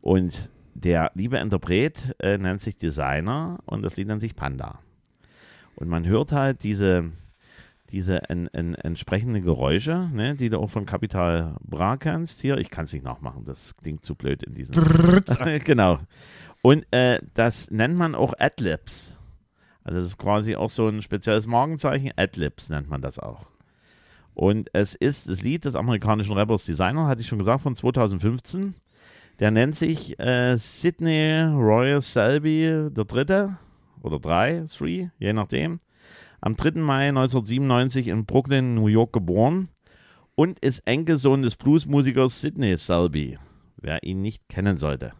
Und 0.00 0.50
der 0.74 1.10
liebe 1.14 1.36
Interpret 1.36 2.16
äh, 2.20 2.38
nennt 2.38 2.60
sich 2.60 2.76
Designer 2.76 3.58
und 3.66 3.82
das 3.82 3.96
Lied 3.96 4.08
nennt 4.08 4.20
sich 4.20 4.34
Panda. 4.34 4.80
Und 5.74 5.88
man 5.88 6.06
hört 6.06 6.32
halt 6.32 6.64
diese, 6.64 7.12
diese 7.90 8.28
en, 8.28 8.48
en, 8.48 8.74
entsprechenden 8.74 9.42
Geräusche, 9.42 10.10
ne, 10.12 10.34
die 10.34 10.48
du 10.48 10.58
auch 10.58 10.70
von 10.70 10.86
Capital 10.86 11.56
Bra 11.62 11.96
kennst. 11.96 12.40
Hier, 12.40 12.58
ich 12.58 12.70
kann 12.70 12.84
es 12.84 12.92
nicht 12.92 13.04
nachmachen, 13.04 13.44
das 13.44 13.76
klingt 13.76 14.04
zu 14.04 14.14
blöd 14.14 14.42
in 14.42 14.54
diesem. 14.54 14.74
genau. 15.64 16.00
Und 16.62 16.86
äh, 16.92 17.20
das 17.34 17.70
nennt 17.70 17.96
man 17.96 18.14
auch 18.14 18.34
Adlibs. 18.38 19.16
Also 19.84 19.98
das 19.98 20.06
ist 20.06 20.18
quasi 20.18 20.56
auch 20.56 20.70
so 20.70 20.88
ein 20.88 21.00
spezielles 21.00 21.46
Markenzeichen. 21.46 22.10
Adlibs 22.16 22.70
nennt 22.70 22.88
man 22.88 23.00
das 23.02 23.18
auch. 23.18 23.46
Und 24.34 24.68
es 24.72 24.94
ist 24.94 25.28
das 25.28 25.42
Lied 25.42 25.64
des 25.64 25.76
amerikanischen 25.76 26.34
Rappers 26.34 26.64
Designer, 26.64 27.06
hatte 27.06 27.20
ich 27.20 27.28
schon 27.28 27.38
gesagt, 27.38 27.62
von 27.62 27.74
2015. 27.74 28.74
Der 29.38 29.50
nennt 29.50 29.76
sich 29.76 30.18
äh, 30.18 30.56
Sidney 30.56 31.42
Royal 31.42 32.00
Selby 32.00 32.88
der 32.90 33.04
Dritte 33.04 33.58
oder 34.02 34.18
drei, 34.18 34.64
three, 34.68 35.08
je 35.18 35.32
nachdem. 35.32 35.78
Am 36.46 36.54
3. 36.54 36.80
Mai 36.80 37.08
1997 37.08 38.06
in 38.06 38.24
Brooklyn, 38.24 38.76
New 38.76 38.86
York 38.86 39.12
geboren 39.12 39.68
und 40.36 40.60
ist 40.60 40.86
Enkelsohn 40.86 41.42
des 41.42 41.56
Bluesmusikers 41.56 42.40
Sidney 42.40 42.76
Selby, 42.76 43.36
wer 43.78 44.04
ihn 44.04 44.22
nicht 44.22 44.48
kennen 44.48 44.76
sollte. 44.76 45.12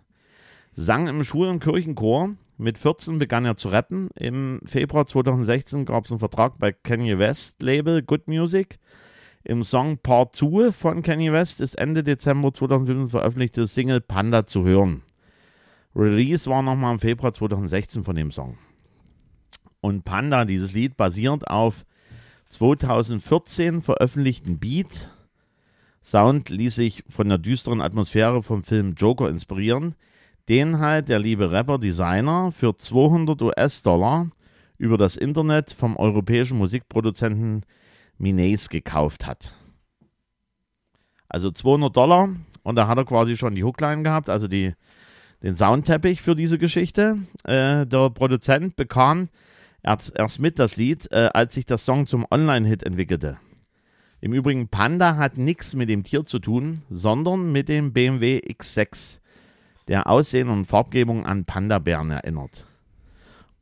Sang 0.73 1.09
im 1.09 1.25
Schul- 1.25 1.49
und 1.49 1.59
Kirchenchor. 1.59 2.37
Mit 2.59 2.79
14 2.79 3.19
begann 3.19 3.45
er 3.45 3.57
zu 3.57 3.71
rappen. 3.71 4.09
Im 4.15 4.61
Februar 4.67 5.05
2016 5.05 5.85
gab 5.85 6.05
es 6.05 6.13
einen 6.13 6.21
Vertrag 6.21 6.61
bei 6.61 6.71
Kanye 6.71 7.19
West 7.19 7.61
Label 7.61 8.03
Good 8.03 8.29
Music. 8.29 8.79
Im 9.43 9.65
Song 9.65 9.99
Part 9.99 10.37
2 10.37 10.71
von 10.71 11.03
Kanye 11.03 11.33
West 11.33 11.61
ist 11.61 11.75
Ende 11.75 12.05
Dezember 12.05 12.55
2015 12.55 13.09
veröffentlichte 13.09 13.67
Single 13.67 14.01
Panda 14.01 14.47
zu 14.47 14.63
hören. 14.63 15.03
Release 15.97 16.49
war 16.49 16.63
nochmal 16.63 16.93
im 16.93 17.01
Februar 17.01 17.33
2016 17.33 18.05
von 18.05 18.15
dem 18.15 18.31
Song. 18.31 18.59
Und 19.87 20.03
Panda, 20.03 20.45
dieses 20.45 20.73
Lied, 20.73 20.97
basiert 20.97 21.47
auf 21.47 21.85
2014 22.49 23.83
veröffentlichten 23.83 24.59
Beat. 24.59 25.11
Sound 26.03 26.49
ließ 26.49 26.75
sich 26.75 27.05
von 27.09 27.29
der 27.29 27.39
düsteren 27.39 27.81
Atmosphäre 27.81 28.43
vom 28.43 28.65
Film 28.65 28.95
Joker 28.97 29.29
inspirieren, 29.29 29.95
den 30.49 30.81
halt 30.81 31.09
der 31.09 31.21
liebe 31.21 31.53
Rapper 31.53 31.79
Designer 31.79 32.51
für 32.51 32.77
200 32.77 33.41
US-Dollar 33.41 34.29
über 34.77 34.99
das 34.99 35.17
Internet 35.17 35.73
vom 35.73 35.97
europäischen 35.97 36.59
Musikproduzenten 36.59 37.65
Minace 38.19 38.69
gekauft 38.69 39.25
hat. 39.25 39.55
Also 41.29 41.53
200 41.53 41.97
Dollar 41.97 42.31
und 42.65 42.75
da 42.75 42.89
hat 42.89 42.99
er 42.99 43.05
quasi 43.05 43.37
schon 43.37 43.55
die 43.55 43.63
Hookline 43.63 44.03
gehabt, 44.03 44.31
also 44.31 44.49
die, 44.49 44.75
den 45.45 45.55
Soundteppich 45.55 46.23
für 46.23 46.35
diese 46.35 46.59
Geschichte. 46.59 47.19
Äh, 47.45 47.87
der 47.87 48.11
Produzent 48.11 48.75
bekam 48.75 49.29
erst, 49.83 50.13
erst 50.17 50.41
mit 50.41 50.59
das 50.59 50.77
Lied, 50.77 51.11
äh, 51.13 51.31
als 51.33 51.55
sich 51.55 51.67
das 51.67 51.85
Song 51.85 52.07
zum 52.07 52.27
Online-Hit 52.31 52.83
entwickelte. 52.83 53.39
Im 54.21 54.33
Übrigen, 54.33 54.69
Panda 54.69 55.17
hat 55.17 55.37
nichts 55.37 55.75
mit 55.75 55.89
dem 55.89 56.03
Tier 56.03 56.25
zu 56.25 56.39
tun, 56.39 56.83
sondern 56.89 57.53
mit 57.53 57.69
dem 57.69 57.93
BMW 57.93 58.39
X6, 58.39 59.21
der 59.89 60.09
Aussehen 60.09 60.49
und 60.49 60.65
Farbgebung 60.65 61.27
an 61.27 61.45
Panda-Bären 61.45 62.11
erinnert. 62.11 62.65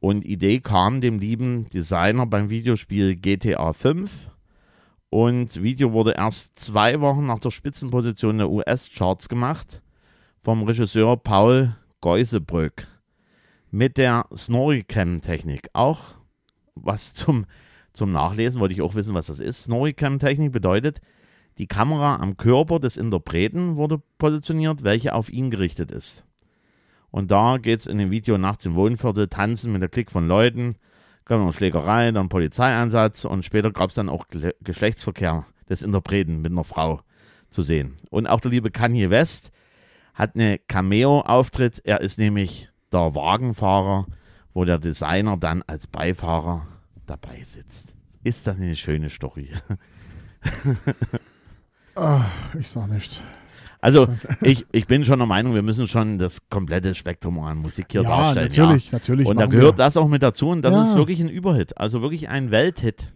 Und 0.00 0.24
Idee 0.24 0.61
kam 0.61 1.00
dem 1.00 1.18
lieben 1.18 1.68
Designer 1.70 2.27
beim 2.27 2.50
Videospiel 2.50 3.16
GTA 3.16 3.72
5. 3.72 4.31
Und 5.11 5.62
Video 5.62 5.92
wurde 5.92 6.12
erst 6.12 6.59
zwei 6.59 7.00
Wochen 7.00 7.27
nach 7.27 7.38
der 7.38 7.50
Spitzenposition 7.50 8.38
der 8.38 8.50
US-Charts 8.50 9.29
gemacht 9.29 9.81
vom 10.40 10.62
Regisseur 10.64 11.16
Paul 11.16 11.74
Geusebrück 12.00 12.87
mit 13.74 13.98
der 13.98 14.26
Snorri-Cam-Technik. 14.32 15.70
Auch 15.72 16.00
was 16.76 17.12
zum, 17.12 17.44
zum 17.92 18.12
Nachlesen 18.12 18.60
wollte 18.60 18.72
ich 18.72 18.82
auch 18.82 18.94
wissen, 18.94 19.14
was 19.14 19.26
das 19.26 19.40
ist. 19.40 19.64
Snorri-Cam-Technik 19.64 20.52
bedeutet, 20.52 21.00
die 21.58 21.66
Kamera 21.66 22.16
am 22.16 22.37
Körper 22.37 22.78
des 22.78 22.96
Interpreten 22.96 23.74
wurde 23.74 24.00
positioniert, 24.16 24.84
welche 24.84 25.12
auf 25.12 25.28
ihn 25.28 25.50
gerichtet 25.50 25.90
ist. 25.90 26.24
Und 27.10 27.32
da 27.32 27.58
geht 27.58 27.80
es 27.80 27.87
in 27.87 27.98
dem 27.98 28.12
Video 28.12 28.38
nachts 28.38 28.64
im 28.64 28.76
Wohnviertel, 28.76 29.26
tanzen 29.26 29.72
mit 29.72 29.82
der 29.82 29.88
Klick 29.88 30.12
von 30.12 30.28
Leuten, 30.28 30.76
noch 31.28 31.52
Schlägerei, 31.52 32.12
dann 32.12 32.28
Polizeieinsatz 32.28 33.24
und 33.24 33.44
später 33.44 33.72
gab 33.72 33.90
es 33.90 33.96
dann 33.96 34.08
auch 34.08 34.26
Geschlechtsverkehr 34.60 35.46
des 35.68 35.82
Interpreten 35.82 36.42
mit 36.42 36.52
einer 36.52 36.64
Frau 36.64 37.00
zu 37.50 37.62
sehen. 37.62 37.96
Und 38.10 38.28
auch 38.28 38.40
der 38.40 38.52
liebe 38.52 38.70
Kanye 38.70 39.10
West 39.10 39.50
hat 40.12 40.37
eine 40.37 40.58
Cameo-Auftritt. 40.58 41.80
Er 41.84 42.02
ist 42.02 42.18
nämlich 42.18 42.68
der 42.94 43.14
Wagenfahrer, 43.14 44.07
wo 44.54 44.64
der 44.64 44.78
Designer 44.78 45.37
dann 45.37 45.62
als 45.66 45.87
Beifahrer 45.87 46.66
dabei 47.07 47.42
sitzt. 47.42 47.94
Ist 48.22 48.46
das 48.46 48.57
eine 48.57 48.76
schöne 48.76 49.11
Story? 49.11 49.50
Ah, 51.96 52.24
ich 52.59 52.68
sag 52.68 52.90
nicht. 52.90 53.22
Also, 53.80 54.09
ich, 54.40 54.66
ich 54.72 54.87
bin 54.87 55.04
schon 55.04 55.18
der 55.18 55.28
Meinung, 55.28 55.54
wir 55.54 55.62
müssen 55.62 55.87
schon 55.87 56.18
das 56.18 56.48
komplette 56.48 56.94
Spektrum 56.94 57.38
an 57.38 57.59
Musik 57.59 57.87
hier 57.92 58.02
ja, 58.02 58.09
darstellen. 58.09 58.48
natürlich, 58.48 58.87
ja. 58.90 58.98
natürlich. 58.98 59.26
Und 59.26 59.37
da 59.38 59.46
gehört 59.46 59.74
wir. 59.74 59.85
das 59.85 59.96
auch 59.96 60.09
mit 60.09 60.22
dazu 60.22 60.48
und 60.48 60.62
das 60.62 60.74
Ja. 60.74 60.87
ist 60.87 60.96
wirklich 60.96 61.20
ein 61.20 61.28
Überhit. 61.28 61.76
Also 61.78 62.02
wirklich 62.02 62.28
ein 62.28 62.50
Welthit. 62.50 63.12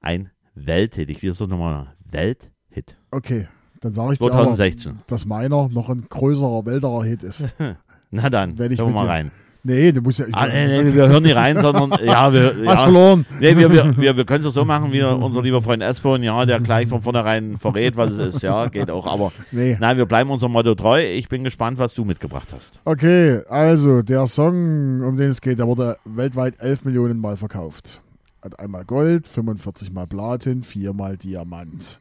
Ein 0.00 0.30
Welthit. 0.54 1.08
Ich 1.10 1.22
will 1.22 1.30
es 1.30 1.38
doch 1.38 1.46
nochmal. 1.46 1.94
Welthit. 2.04 2.98
Okay, 3.10 3.48
dann 3.80 3.94
sage 3.94 4.14
ich 4.14 4.18
dir 4.18 4.26
aber, 4.26 4.34
2016. 4.34 4.98
dass 5.06 5.24
meiner 5.26 5.68
noch 5.68 5.88
ein 5.88 6.06
größerer, 6.08 6.66
welterer 6.66 7.04
Hit 7.04 7.22
ist. 7.22 7.44
Na 8.12 8.30
dann, 8.30 8.58
Wenn 8.58 8.70
ich 8.70 8.78
hören 8.78 8.90
wir 8.90 9.00
mal 9.00 9.06
rein. 9.06 9.30
Nee, 9.64 9.92
du 9.92 10.00
musst 10.00 10.18
ja. 10.18 10.26
Ah, 10.32 10.48
nee, 10.48 10.82
nee, 10.82 10.92
wir 10.92 11.08
hören 11.08 11.22
nicht 11.22 11.36
rein, 11.36 11.56
sondern 11.60 11.92
ja, 12.04 12.32
wir, 12.32 12.46
Hast 12.66 12.80
ja, 12.80 12.84
verloren. 12.84 13.24
Nee, 13.38 13.56
wir, 13.56 13.70
wir, 13.70 13.96
wir, 13.96 14.16
wir 14.16 14.24
können 14.24 14.44
es 14.44 14.54
so 14.54 14.64
machen, 14.64 14.92
wie 14.92 15.02
unser 15.02 15.40
lieber 15.40 15.62
Freund 15.62 15.82
Espon, 15.84 16.22
ja, 16.24 16.44
der 16.44 16.58
gleich 16.68 16.88
von 16.88 17.00
vornherein 17.00 17.56
verrät, 17.58 17.96
was 17.96 18.10
es 18.18 18.34
ist. 18.34 18.42
Ja, 18.42 18.66
geht 18.66 18.90
auch. 18.90 19.06
Aber 19.06 19.30
Nee. 19.52 19.76
nein, 19.80 19.96
wir 19.96 20.06
bleiben 20.06 20.30
unserem 20.30 20.52
Motto 20.52 20.74
treu. 20.74 21.04
Ich 21.04 21.28
bin 21.28 21.44
gespannt, 21.44 21.78
was 21.78 21.94
du 21.94 22.04
mitgebracht 22.04 22.48
hast. 22.52 22.80
Okay, 22.84 23.40
also 23.48 24.02
der 24.02 24.26
Song, 24.26 25.00
um 25.02 25.16
den 25.16 25.30
es 25.30 25.40
geht, 25.40 25.60
der 25.60 25.66
wurde 25.68 25.96
weltweit 26.04 26.56
11 26.58 26.84
Millionen 26.84 27.20
Mal 27.20 27.36
verkauft. 27.36 28.02
Hat 28.42 28.58
einmal 28.58 28.84
Gold, 28.84 29.28
45 29.28 29.92
Mal 29.92 30.08
Platin, 30.08 30.64
viermal 30.64 31.16
Diamant. 31.16 32.00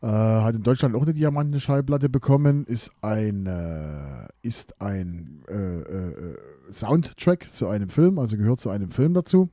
Äh, 0.00 0.06
hat 0.06 0.54
in 0.54 0.62
Deutschland 0.62 0.94
auch 0.94 1.02
eine 1.02 1.14
diamantene 1.14 1.58
Schallplatte 1.58 2.08
bekommen. 2.08 2.64
Ist 2.64 2.92
ein, 3.02 3.46
äh, 3.46 4.28
ist 4.42 4.80
ein 4.80 5.42
äh, 5.48 6.72
Soundtrack 6.72 7.52
zu 7.52 7.68
einem 7.68 7.88
Film, 7.88 8.18
also 8.18 8.36
gehört 8.36 8.60
zu 8.60 8.70
einem 8.70 8.90
Film 8.90 9.14
dazu. 9.14 9.50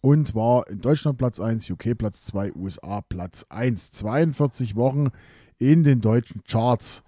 und 0.00 0.34
war 0.34 0.68
in 0.68 0.80
Deutschland 0.80 1.16
Platz 1.18 1.38
1, 1.40 1.70
UK 1.70 1.96
Platz 1.96 2.24
2, 2.26 2.54
USA 2.54 3.00
Platz 3.02 3.46
1. 3.48 3.92
42 3.92 4.74
Wochen 4.76 5.08
in 5.58 5.82
den 5.84 6.00
deutschen 6.00 6.42
Charts. 6.44 7.02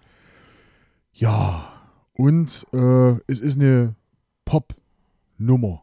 Ja, 1.12 1.72
und 2.12 2.66
äh, 2.72 3.12
es 3.26 3.40
ist 3.40 3.56
eine 3.60 3.94
Pop-Nummer. 4.44 5.82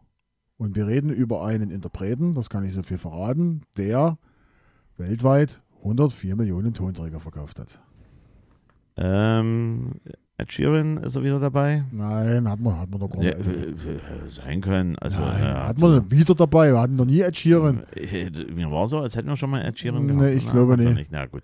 Und 0.57 0.75
wir 0.75 0.87
reden 0.87 1.09
über 1.09 1.43
einen 1.43 1.71
Interpreten, 1.71 2.33
das 2.33 2.49
kann 2.49 2.63
ich 2.63 2.73
so 2.73 2.83
viel 2.83 2.97
verraten, 2.97 3.63
der 3.77 4.17
weltweit 4.97 5.60
104 5.83 6.35
Millionen 6.35 6.73
Tonträger 6.73 7.19
verkauft 7.19 7.59
hat. 7.59 7.79
Ähm, 8.97 9.91
Ed 10.37 10.51
Sheeran 10.51 10.97
ist 10.97 11.15
er 11.15 11.23
wieder 11.23 11.39
dabei. 11.39 11.83
Nein, 11.91 12.47
hat 12.49 12.59
man, 12.59 12.79
hat 12.79 12.89
man 12.89 12.99
doch 12.99 13.09
gar 13.09 13.23
Ja, 13.23 13.35
nicht. 13.37 13.47
äh, 13.47 13.69
äh, 13.93 13.99
sein 14.27 14.61
können. 14.61 14.97
Also, 14.99 15.19
Nein, 15.21 15.41
äh, 15.43 15.45
hat 15.45 15.77
man 15.79 16.09
wieder 16.11 16.35
dabei. 16.35 16.71
Wir 16.73 16.79
hatten 16.81 16.95
noch 16.95 17.05
nie 17.05 17.21
Ed 17.21 17.35
Sheeran. 17.37 17.83
Äh, 17.95 18.29
Mir 18.53 18.69
war 18.71 18.87
so, 18.87 18.99
als 18.99 19.15
hätten 19.15 19.29
wir 19.29 19.37
schon 19.37 19.49
mal 19.51 19.61
Ed 19.61 19.79
Sheeran 19.79 20.05
Nee, 20.05 20.13
gehabt. 20.13 20.33
ich 20.35 20.45
Na, 20.45 20.51
glaube 20.51 20.77
man 20.77 20.93
nicht. 20.95 21.11
Na 21.11 21.25
gut. 21.27 21.43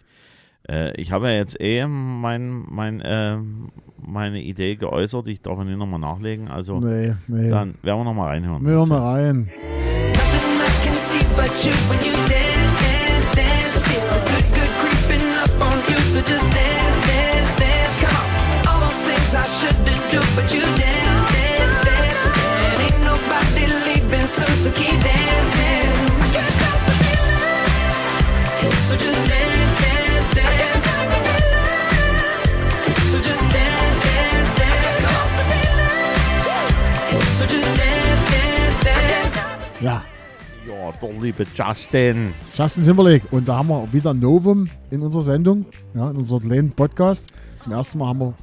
Äh, 0.69 0.99
ich 0.99 1.11
habe 1.11 1.27
ja 1.29 1.35
jetzt 1.35 1.59
eh 1.61 1.85
mein, 1.87 2.65
mein, 2.69 2.99
äh, 3.01 3.37
meine 4.05 4.41
Idee 4.41 4.75
geäußert. 4.75 5.27
Ich 5.29 5.41
darf 5.41 5.63
nicht 5.63 5.77
nochmal 5.77 5.99
nachlegen. 5.99 6.47
Also 6.49 6.79
Nee, 6.79 7.15
nee. 7.27 7.49
dann 7.49 7.75
werden 7.83 7.99
wir 7.99 8.03
nochmal 8.03 8.27
reinhören. 8.29 8.65
Wir 8.65 8.73
hören 8.73 8.89
mal 8.89 8.99
rein. 9.13 9.37
Nothing 9.37 10.57
I 10.59 10.85
can 10.85 10.95
see 10.95 11.25
but 11.35 11.63
you 11.63 11.71
when 11.89 11.99
you 12.05 12.13
dance, 12.27 12.77
dance, 12.79 13.31
dance. 13.35 13.56
So 16.17 16.23
just 16.23 16.49
dance, 16.51 16.99
dance, 17.05 17.55
dance. 17.57 18.01
Come 18.01 18.15
on. 18.15 18.67
All 18.67 18.79
those 18.79 19.01
things 19.05 19.35
I 19.35 19.43
shouldn't 19.43 20.03
do, 20.09 20.19
but 20.35 20.51
you 20.51 20.61
dance, 20.61 21.21
dance, 21.31 21.77
dance. 21.85 22.21
And 22.65 22.81
ain't 22.81 23.01
nobody 23.05 23.67
leaving 23.85 24.25
soon, 24.25 24.47
so 24.55 24.71
keep 24.71 25.06
der 41.01 41.13
liebe 41.21 41.45
Justin. 41.55 42.33
Justin 42.53 42.83
Timberlake. 42.83 43.27
Und 43.31 43.47
da 43.47 43.57
haben 43.57 43.69
wir 43.69 43.91
wieder 43.91 44.11
ein 44.11 44.19
Novum 44.19 44.69
in 44.89 45.01
unserer 45.01 45.21
Sendung, 45.21 45.65
ja, 45.93 46.09
in 46.09 46.17
unserem 46.17 46.43
kleinen 46.43 46.71
Podcast. 46.71 47.25
Zum 47.59 47.73
ersten 47.73 47.97
Mal 47.99 48.07
haben 48.07 48.19
wir 48.19 48.33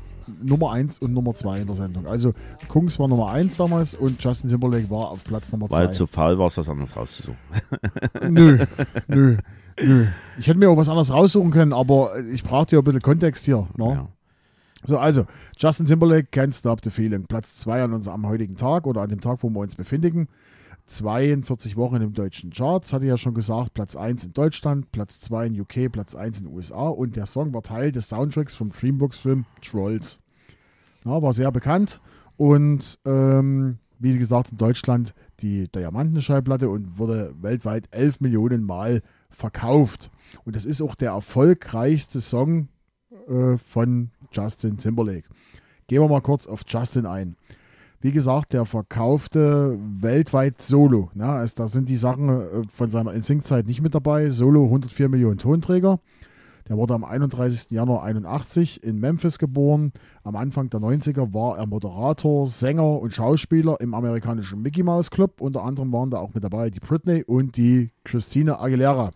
Nummer 0.42 0.72
1 0.72 0.98
und 0.98 1.12
Nummer 1.12 1.34
2 1.34 1.60
in 1.60 1.66
der 1.66 1.76
Sendung. 1.76 2.06
Also 2.06 2.32
Kungs 2.68 2.98
war 2.98 3.08
Nummer 3.08 3.30
1 3.30 3.56
damals 3.56 3.94
und 3.94 4.22
Justin 4.22 4.50
Timberlake 4.50 4.88
war 4.90 5.10
auf 5.10 5.24
Platz 5.24 5.52
Nummer 5.52 5.68
2. 5.68 5.76
Weil 5.76 5.92
zu 5.92 6.06
faul 6.06 6.38
war 6.38 6.46
es, 6.46 6.56
was 6.56 6.68
anderes 6.68 6.96
rauszusuchen. 6.96 7.36
Nö, 8.28 8.58
nö, 9.08 9.36
nö. 9.80 10.06
Ich 10.38 10.46
hätte 10.46 10.58
mir 10.58 10.70
auch 10.70 10.76
was 10.76 10.88
anderes 10.88 11.12
raussuchen 11.12 11.50
können, 11.50 11.72
aber 11.72 12.10
ich 12.32 12.42
brauchte 12.42 12.76
ja 12.76 12.80
ein 12.80 12.84
bisschen 12.84 13.02
Kontext 13.02 13.44
hier. 13.44 13.66
Ne? 13.76 13.90
Ja. 13.90 14.08
So, 14.86 14.98
also, 14.98 15.26
Justin 15.56 15.86
Timberlake, 15.86 16.28
Can't 16.30 16.56
Stop 16.56 16.80
the 16.84 16.90
Feeling. 16.90 17.24
Platz 17.26 17.56
2 17.56 17.84
an 17.84 17.92
unserem 17.94 18.26
heutigen 18.26 18.56
Tag 18.56 18.86
oder 18.86 19.02
an 19.02 19.08
dem 19.08 19.20
Tag, 19.20 19.38
wo 19.42 19.48
wir 19.48 19.60
uns 19.60 19.74
befinden. 19.74 20.28
42 20.86 21.76
Wochen 21.76 21.96
im 21.96 22.12
deutschen 22.12 22.50
Charts, 22.50 22.92
hatte 22.92 23.06
ja 23.06 23.16
schon 23.16 23.34
gesagt. 23.34 23.74
Platz 23.74 23.96
1 23.96 24.24
in 24.26 24.32
Deutschland, 24.32 24.92
Platz 24.92 25.20
2 25.20 25.46
in 25.46 25.60
UK, 25.60 25.90
Platz 25.90 26.14
1 26.14 26.42
in 26.42 26.46
USA. 26.46 26.88
Und 26.88 27.16
der 27.16 27.26
Song 27.26 27.54
war 27.54 27.62
Teil 27.62 27.90
des 27.90 28.08
Soundtracks 28.08 28.54
vom 28.54 28.70
Dreamworks-Film 28.70 29.46
Trolls. 29.62 30.18
Ja, 31.04 31.22
war 31.22 31.32
sehr 31.32 31.50
bekannt. 31.52 32.00
Und 32.36 32.98
ähm, 33.06 33.78
wie 33.98 34.18
gesagt, 34.18 34.52
in 34.52 34.58
Deutschland 34.58 35.14
die 35.40 35.68
Diamantenschallplatte 35.68 36.68
und 36.68 36.98
wurde 36.98 37.34
weltweit 37.40 37.88
11 37.90 38.20
Millionen 38.20 38.64
Mal 38.64 39.02
verkauft. 39.30 40.10
Und 40.44 40.56
das 40.56 40.66
ist 40.66 40.82
auch 40.82 40.94
der 40.94 41.12
erfolgreichste 41.12 42.20
Song 42.20 42.68
äh, 43.28 43.56
von 43.56 44.10
Justin 44.32 44.76
Timberlake. 44.76 45.28
Gehen 45.86 46.02
wir 46.02 46.08
mal 46.08 46.20
kurz 46.20 46.46
auf 46.46 46.62
Justin 46.66 47.06
ein. 47.06 47.36
Wie 48.04 48.12
gesagt, 48.12 48.52
der 48.52 48.66
verkaufte 48.66 49.78
weltweit 49.80 50.60
Solo. 50.60 51.08
Ne? 51.14 51.24
Also 51.24 51.54
da 51.56 51.66
sind 51.66 51.88
die 51.88 51.96
Sachen 51.96 52.28
äh, 52.28 52.62
von 52.68 52.90
seiner 52.90 53.14
NSYNC-Zeit 53.14 53.66
nicht 53.66 53.80
mit 53.80 53.94
dabei. 53.94 54.28
Solo 54.28 54.64
104 54.64 55.08
Millionen 55.08 55.38
Tonträger. 55.38 56.00
Der 56.68 56.76
wurde 56.76 56.92
am 56.92 57.02
31. 57.02 57.70
Januar 57.70 58.02
81 58.02 58.84
in 58.84 58.98
Memphis 58.98 59.38
geboren. 59.38 59.92
Am 60.22 60.36
Anfang 60.36 60.68
der 60.68 60.80
90er 60.80 61.32
war 61.32 61.56
er 61.56 61.66
Moderator, 61.66 62.46
Sänger 62.46 63.00
und 63.00 63.14
Schauspieler 63.14 63.80
im 63.80 63.94
amerikanischen 63.94 64.60
Mickey 64.60 64.82
Mouse 64.82 65.10
Club. 65.10 65.40
Unter 65.40 65.64
anderem 65.64 65.90
waren 65.90 66.10
da 66.10 66.18
auch 66.18 66.34
mit 66.34 66.44
dabei 66.44 66.68
die 66.68 66.80
Britney 66.80 67.24
und 67.24 67.56
die 67.56 67.88
Christina 68.04 68.60
Aguilera, 68.60 69.12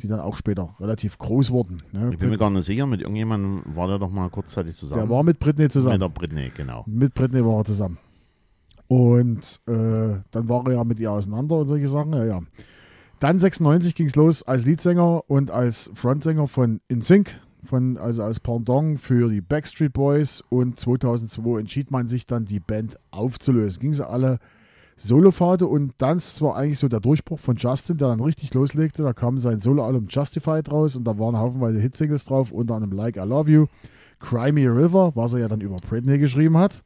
die 0.00 0.08
dann 0.08 0.18
auch 0.18 0.36
später 0.36 0.74
relativ 0.80 1.18
groß 1.18 1.52
wurden. 1.52 1.84
Ne? 1.92 2.10
Ich 2.14 2.18
bin 2.18 2.30
mir 2.30 2.38
gar 2.38 2.50
nicht 2.50 2.66
sicher, 2.66 2.84
mit 2.84 3.00
irgendjemandem 3.00 3.62
war 3.76 3.86
der 3.86 4.00
doch 4.00 4.10
mal 4.10 4.28
kurzzeitig 4.28 4.74
zusammen. 4.74 5.02
der 5.02 5.08
war 5.08 5.22
mit 5.22 5.38
Britney 5.38 5.68
zusammen. 5.68 6.00
Mit 6.00 6.02
der 6.02 6.08
Britney, 6.08 6.50
genau. 6.56 6.82
Mit 6.88 7.14
Britney 7.14 7.44
war 7.44 7.58
er 7.58 7.64
zusammen. 7.64 7.96
Und 8.88 9.60
äh, 9.66 10.20
dann 10.30 10.48
war 10.48 10.66
er 10.66 10.74
ja 10.74 10.84
mit 10.84 10.98
ihr 10.98 11.12
auseinander 11.12 11.58
und 11.58 11.68
solche 11.68 11.88
Sachen. 11.88 12.12
Ja, 12.14 12.24
ja. 12.24 12.40
Dann 13.20 13.38
96 13.38 13.94
ging 13.94 14.06
es 14.06 14.16
los 14.16 14.42
als 14.42 14.64
Leadsänger 14.64 15.28
und 15.28 15.50
als 15.50 15.90
Frontsänger 15.94 16.46
von 16.46 16.80
InSync, 16.88 17.30
von, 17.64 17.96
also 17.98 18.22
als 18.22 18.40
Pendant 18.40 19.00
für 19.00 19.28
die 19.28 19.40
Backstreet 19.40 19.92
Boys. 19.92 20.42
Und 20.48 20.80
2002 20.80 21.60
entschied 21.60 21.90
man 21.90 22.08
sich 22.08 22.26
dann, 22.26 22.44
die 22.44 22.60
Band 22.60 22.96
aufzulösen. 23.10 23.80
Ging 23.80 23.94
sie 23.94 24.08
alle 24.08 24.38
Solofahrt 24.96 25.62
und 25.62 25.94
das 25.98 26.40
war 26.42 26.56
eigentlich 26.56 26.80
so 26.80 26.88
der 26.88 27.00
Durchbruch 27.00 27.38
von 27.38 27.56
Justin, 27.56 27.98
der 27.98 28.08
dann 28.08 28.20
richtig 28.20 28.52
loslegte. 28.54 29.02
Da 29.02 29.12
kam 29.12 29.38
sein 29.38 29.60
Soloalbum 29.60 30.06
Justified 30.08 30.70
raus 30.72 30.96
und 30.96 31.04
da 31.04 31.18
waren 31.18 31.38
haufenweise 31.38 31.78
Hitsingles 31.78 32.24
drauf, 32.24 32.50
unter 32.50 32.74
anderem 32.74 32.96
Like 32.96 33.16
I 33.16 33.20
Love 33.20 33.50
You, 33.50 33.66
Cry 34.18 34.50
Me 34.50 34.62
River, 34.62 35.12
was 35.14 35.34
er 35.34 35.40
ja 35.40 35.48
dann 35.48 35.60
über 35.60 35.76
Britney 35.76 36.18
geschrieben 36.18 36.58
hat, 36.58 36.82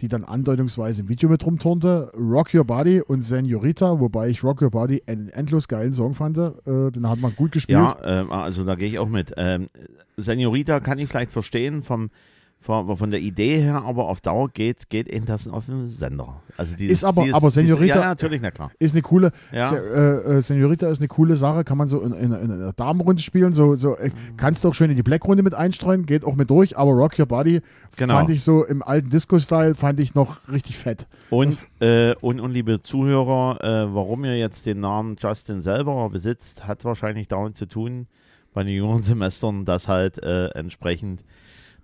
die 0.00 0.08
dann 0.08 0.24
andeutungsweise 0.24 1.02
im 1.02 1.08
Video 1.08 1.28
mit 1.28 1.44
rumturnte, 1.44 2.12
Rock 2.16 2.54
Your 2.54 2.64
Body 2.64 3.00
und 3.00 3.22
Senorita, 3.22 4.00
wobei 4.00 4.28
ich 4.28 4.42
Rock 4.44 4.62
Your 4.62 4.70
Body 4.70 5.02
einen 5.06 5.28
endlos 5.28 5.68
geilen 5.68 5.92
Song 5.92 6.14
fand. 6.14 6.38
Äh, 6.38 6.52
den 6.90 7.08
hat 7.08 7.20
man 7.20 7.34
gut 7.34 7.52
gespielt. 7.52 7.78
Ja, 7.78 7.98
ähm, 8.04 8.30
also 8.30 8.64
da 8.64 8.74
gehe 8.74 8.88
ich 8.88 8.98
auch 8.98 9.08
mit. 9.08 9.34
Ähm, 9.36 9.68
Senorita 10.16 10.80
kann 10.80 10.98
ich 10.98 11.08
vielleicht 11.08 11.32
verstehen 11.32 11.82
vom, 11.82 12.10
von, 12.60 12.96
von 12.96 13.10
der 13.10 13.20
Idee 13.20 13.60
her, 13.62 13.82
aber 13.86 14.08
auf 14.08 14.20
Dauer 14.20 14.48
geht, 14.50 14.90
geht 14.90 15.08
eben 15.08 15.24
das 15.26 15.48
auf 15.48 15.66
den 15.66 15.86
Sender. 15.86 16.42
Also 16.56 16.76
dieses, 16.76 16.98
Ist 16.98 17.04
aber- 17.04 17.22
dieses, 17.22 17.34
aber 17.36 17.50
Senorita- 17.50 17.80
Dieses, 17.84 17.94
ja, 17.96 18.04
natürlich, 18.08 18.40
na 18.42 18.50
klar. 18.50 18.70
Ist 18.78 18.92
eine 18.94 19.02
coole, 19.02 19.32
Ja. 19.52 19.70
Äh, 19.72 20.36
äh, 20.38 20.40
Senorita 20.42 20.88
ist 20.88 20.98
eine 20.98 21.08
coole 21.08 21.36
Sache, 21.36 21.64
kann 21.64 21.78
man 21.78 21.88
so 21.88 22.00
in, 22.02 22.12
in, 22.12 22.32
in 22.32 22.50
einer 22.52 22.72
Damenrunde 22.72 23.22
spielen, 23.22 23.52
so, 23.52 23.74
so 23.74 23.96
äh, 23.96 24.10
kannst 24.36 24.64
du 24.64 24.68
auch 24.68 24.74
schön 24.74 24.90
in 24.90 24.96
die 24.96 25.02
Black-Runde 25.02 25.42
mit 25.42 25.54
einstreuen, 25.54 26.04
geht 26.04 26.24
auch 26.24 26.34
mit 26.34 26.50
durch, 26.50 26.76
aber 26.76 26.90
Rock 26.92 27.18
Your 27.18 27.26
Body 27.26 27.60
Genau. 27.96 28.14
fand 28.14 28.30
ich 28.30 28.42
so 28.42 28.64
im 28.64 28.82
alten 28.82 29.08
Disco-Style, 29.08 29.74
fand 29.76 30.00
ich 30.00 30.14
noch 30.14 30.38
richtig 30.50 30.76
fett. 30.78 31.06
Und, 31.30 31.58
äh, 31.80 32.14
und, 32.20 32.40
und 32.40 32.50
liebe 32.50 32.80
Zuhörer, 32.80 33.58
äh, 33.62 33.94
warum 33.94 34.24
ihr 34.24 34.36
jetzt 34.36 34.66
den 34.66 34.80
Namen 34.80 35.16
Justin 35.18 35.62
selber 35.62 36.10
besitzt, 36.10 36.66
hat 36.66 36.84
wahrscheinlich 36.84 37.28
damit 37.28 37.56
zu 37.56 37.66
tun, 37.66 38.08
bei 38.52 38.64
den 38.64 38.74
jüngeren 38.74 39.02
Semestern, 39.02 39.64
dass 39.64 39.86
halt 39.88 40.20
äh, 40.22 40.48
entsprechend 40.48 41.22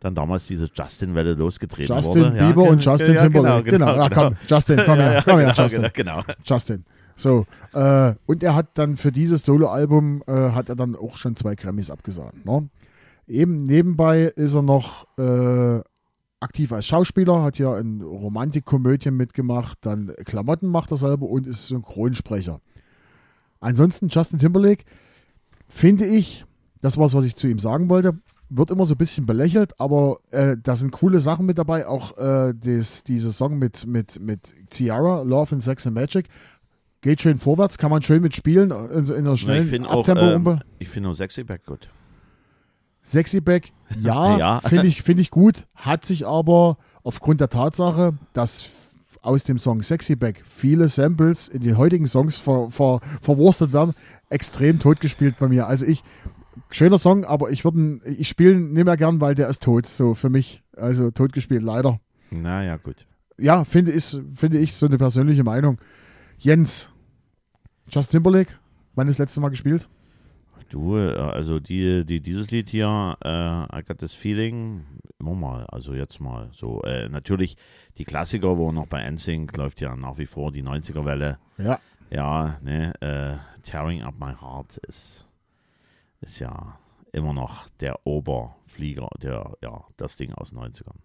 dann 0.05 0.15
damals 0.15 0.47
diese 0.47 0.69
Justin-Welle 0.73 1.33
losgetreten 1.35 1.95
Justin 1.95 2.25
wurde. 2.25 2.31
Bieber 2.33 2.65
Ja, 2.65 2.71
und 2.71 2.85
Justin 2.85 3.15
ja, 3.15 3.23
Timberlake. 3.23 3.71
Genau, 3.71 3.97
ja, 3.97 4.09
komm, 4.11 4.37
Justin, 4.47 4.81
komm 4.85 4.97
her, 4.97 5.23
komm 5.25 5.39
her, 5.39 5.53
genau, 5.53 5.63
Justin. 5.63 5.91
Genau. 5.95 6.23
Justin. 6.45 6.85
So, 7.17 7.47
äh, 7.73 8.15
und 8.27 8.43
er 8.43 8.55
hat 8.55 8.77
dann 8.77 8.97
für 8.97 9.13
dieses 9.13 9.45
Soloalbum 9.45 10.23
äh, 10.27 10.51
hat 10.51 10.69
er 10.69 10.77
dann 10.77 10.95
auch 10.95 11.17
schon 11.17 11.37
zwei 11.37 11.55
Grammys 11.55 11.91
abgesahnt. 11.91 12.45
Ne? 12.45 12.69
Eben 13.27 13.61
nebenbei 13.61 14.25
ist 14.25 14.55
er 14.55 14.63
noch 14.63 15.07
äh, 15.17 15.81
aktiv 16.41 16.73
als 16.73 16.87
Schauspieler, 16.87 17.43
hat 17.43 17.59
ja 17.59 17.79
in 17.79 18.03
Romantikkomödien 18.03 19.17
mitgemacht, 19.17 19.79
dann 19.83 20.13
Klamotten 20.25 20.69
macht 20.69 20.91
er 20.91 20.99
selber 20.99 21.27
und 21.27 21.47
ist 21.47 21.69
Synchronsprecher. 21.69 22.61
Ansonsten 23.61 24.09
Justin 24.09 24.39
Timberlake 24.39 24.85
finde 25.67 26.05
ich, 26.05 26.45
das 26.83 26.99
war 26.99 27.07
es, 27.07 27.15
was 27.15 27.25
ich 27.25 27.37
zu 27.37 27.47
ihm 27.49 27.59
sagen 27.59 27.89
wollte, 27.89 28.19
wird 28.51 28.71
immer 28.71 28.85
so 28.87 28.95
ein 28.95 28.99
bisschen 28.99 29.27
belächelt, 29.27 29.79
aber 29.81 30.19
äh, 30.31 30.57
da 30.63 30.77
sind 30.77 30.93
coole 30.93 31.21
Sachen 31.21 31.47
mit 31.47 31.59
dabei. 31.59 31.87
Auch 31.87 32.17
äh, 32.19 32.53
das, 32.55 33.03
dieser 33.05 33.33
Song 33.33 33.59
mit, 33.59 33.87
mit, 33.87 34.21
mit 34.21 34.55
Ciara, 34.71 35.23
Love 35.23 35.55
and 35.57 35.65
Sex 35.65 35.87
and 35.87 35.95
Magic, 35.97 36.29
geht 37.01 37.21
schön 37.21 37.39
vorwärts, 37.39 37.79
kann 37.79 37.91
man 37.91 38.03
schön 38.03 38.23
mitspielen 38.23 38.71
in, 38.93 39.05
so- 39.07 39.15
in 39.15 39.27
einer 39.27 39.37
schnellen 39.37 39.69
finde 39.69 39.89
auch, 39.91 40.07
Abtempo. 40.09 40.53
ähm, 40.53 40.61
ich 40.79 40.89
finde 40.89 41.09
auch 41.11 41.15
Sexy 41.15 41.43
Back 41.45 41.67
gut. 41.67 41.89
Sexy 43.03 43.41
Back, 43.41 43.73
ja, 44.01 44.39
Ja. 44.39 44.61
finde 44.61 44.87
ich, 44.87 45.03
find 45.03 45.21
ich 45.21 45.31
gut, 45.31 45.67
hat 45.75 46.05
sich 46.05 46.27
aber 46.27 46.79
aufgrund 47.03 47.41
der 47.41 47.49
Tatsache, 47.49 48.15
dass 48.33 48.71
aus 49.21 49.43
dem 49.45 49.59
Song 49.59 49.83
Sexy 49.83 50.17
Back 50.17 50.43
viele 50.47 50.89
Samples 50.89 51.49
in 51.49 51.63
den 51.63 51.77
heutigen 51.79 52.07
Songs 52.07 52.37
ver, 52.37 52.69
ver, 52.71 53.01
verwurstet 53.23 53.73
werden, 53.73 53.95
extrem 54.29 54.79
totgespielt 54.81 55.37
bei 55.39 55.49
mir. 55.49 55.67
Also 55.67 55.87
ich, 55.87 56.03
schöner 56.71 56.99
Song, 56.99 57.25
aber 57.25 57.51
ich 57.51 57.65
würde, 57.65 57.99
ich 58.05 58.29
spiele 58.29 58.53
ihn 58.53 58.73
nicht 58.73 58.85
mehr 58.85 58.97
gern, 58.97 59.21
weil 59.21 59.35
der 59.35 59.49
ist 59.49 59.63
tot, 59.63 59.87
so 59.87 60.15
für 60.15 60.31
mich. 60.31 60.63
Also 60.77 61.11
totgespielt, 61.11 61.63
leider. 61.63 62.01
Naja, 62.31 62.77
gut. 62.77 63.07
Ja, 63.39 63.65
finde 63.65 63.93
ich, 63.93 64.17
finde 64.35 64.59
ich 64.59 64.75
so 64.75 64.87
eine 64.87 64.99
persönliche 64.99 65.45
Meinung. 65.45 65.79
Jens, 66.39 66.91
Justin 67.89 68.23
Timberlake, 68.23 68.55
wann 68.95 69.09
ist 69.09 69.15
das 69.19 69.27
letzte 69.27 69.41
Mal 69.41 69.51
gespielt? 69.51 69.89
Du, 70.71 70.97
äh, 70.97 71.13
also 71.15 71.61
die, 71.61 72.05
die 72.05 72.21
dieses 72.21 72.51
Lied 72.51 72.71
hier, 72.71 73.17
äh, 73.25 73.79
I 73.79 73.83
Got 73.87 73.99
This 73.99 74.15
Feeling, 74.15 74.85
immer 75.21 75.35
mal, 75.35 75.67
also 75.67 75.95
jetzt 75.95 76.21
mal 76.21 76.49
so. 76.53 76.83
Äh, 76.83 77.09
natürlich 77.09 77.57
die 77.99 78.05
Klassiker, 78.05 78.57
wo 78.57 78.73
noch 78.73 78.87
bei 78.87 79.09
NSYNC 79.09 79.57
läuft 79.57 79.81
ja 79.81 79.95
nach 79.97 80.19
wie 80.19 80.27
vor 80.27 80.51
die 80.53 80.63
90er-Welle. 80.63 81.39
Ja, 81.59 81.79
Ja, 82.11 82.59
ne, 82.63 82.93
äh, 83.01 83.61
Tearing 83.63 84.03
Up 84.03 84.15
My 84.19 84.33
Heart 84.41 84.79
ist, 84.89 85.24
ist 86.25 86.39
ja 86.39 86.79
immer 87.13 87.33
noch 87.33 87.69
der 87.81 88.07
Oberflieger, 88.07 89.09
der, 89.23 89.53
ja, 89.63 89.85
das 89.97 90.17
Ding 90.17 90.33
aus 90.35 90.51
den 90.51 90.59
90ern. 90.59 90.97